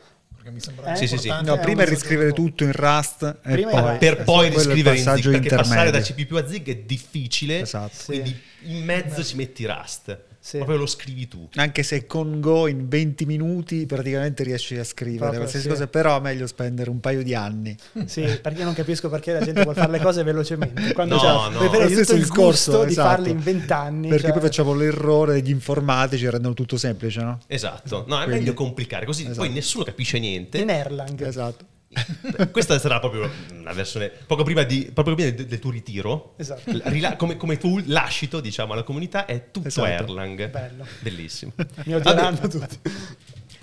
[0.47, 0.97] perché mi sembra eh?
[0.97, 1.29] sì, sì, sì.
[1.43, 6.01] No, prima riscrivere tutto in Rust poi, per poi riscrivere in Zig perché passare da
[6.01, 8.05] C++ a Zig è difficile esatto.
[8.07, 10.59] quindi in mezzo ci metti Rust sì.
[10.59, 11.49] proprio lo scrivi tu.
[11.57, 15.73] Anche se con Go in 20 minuti praticamente riesci a scrivere proprio, qualsiasi sì.
[15.73, 17.77] cosa, però è meglio spendere un paio di anni.
[18.07, 20.93] Sì, perché io non capisco perché la gente vuole fare le cose velocemente.
[20.93, 21.59] Quando no, già no.
[21.59, 22.87] Deve tutto il discorso esatto.
[22.87, 24.09] di farle in 20 anni.
[24.09, 24.33] Perché cioè...
[24.33, 27.41] poi facciamo l'errore degli informatici rendono tutto semplice, no?
[27.49, 28.05] Esatto.
[28.07, 28.41] No, è Quindi...
[28.41, 29.41] meglio complicare, così esatto.
[29.41, 30.59] poi nessuno capisce niente.
[30.59, 31.21] In Erlang.
[31.27, 31.75] Esatto.
[32.51, 36.35] Questa sarà proprio una versione poco prima, di, proprio prima del, del, tuo ritiro.
[36.37, 36.71] Esatto.
[36.85, 39.87] Rila, come, come, tu lascito, diciamo, alla comunità è tutto esatto.
[39.87, 40.51] Erlang.
[40.51, 40.87] Bello.
[41.01, 41.53] Bellissimo.
[41.85, 42.79] Mi odieranno tutti.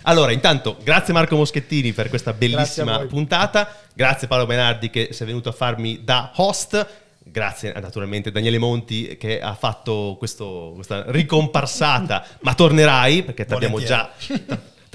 [0.03, 3.75] Allora, intanto, grazie Marco Moschettini per questa bellissima grazie puntata.
[3.93, 7.01] Grazie Paolo Benardi che sei venuto a farmi da host.
[7.25, 13.79] Grazie naturalmente Daniele Monti che ha fatto questo, questa ricomparsata, ma tornerai perché ti abbiamo
[13.79, 14.11] già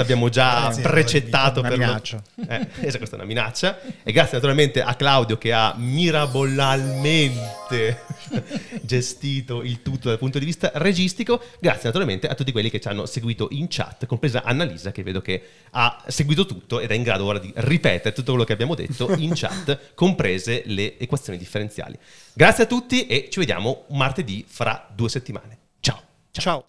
[0.02, 2.20] abbiamo già grazie, precettato per minaccia.
[2.34, 2.48] Lo...
[2.48, 3.78] Eh, questa è una minaccia.
[4.02, 8.04] E grazie naturalmente a Claudio che ha mirabolalmente
[8.82, 11.42] gestito il tutto dal punto di vista registico.
[11.60, 15.20] Grazie naturalmente a tutti quelli che ci hanno seguito in chat, compresa Annalisa che vedo
[15.20, 18.74] che ha seguito tutto ed è in grado ora di ripetere tutto quello che abbiamo
[18.74, 21.98] detto in chat, comprese le equazioni differenziali.
[22.32, 25.58] Grazie a tutti e ci vediamo martedì fra due settimane.
[25.80, 26.00] Ciao.
[26.30, 26.42] Ciao.
[26.42, 26.64] Ciao.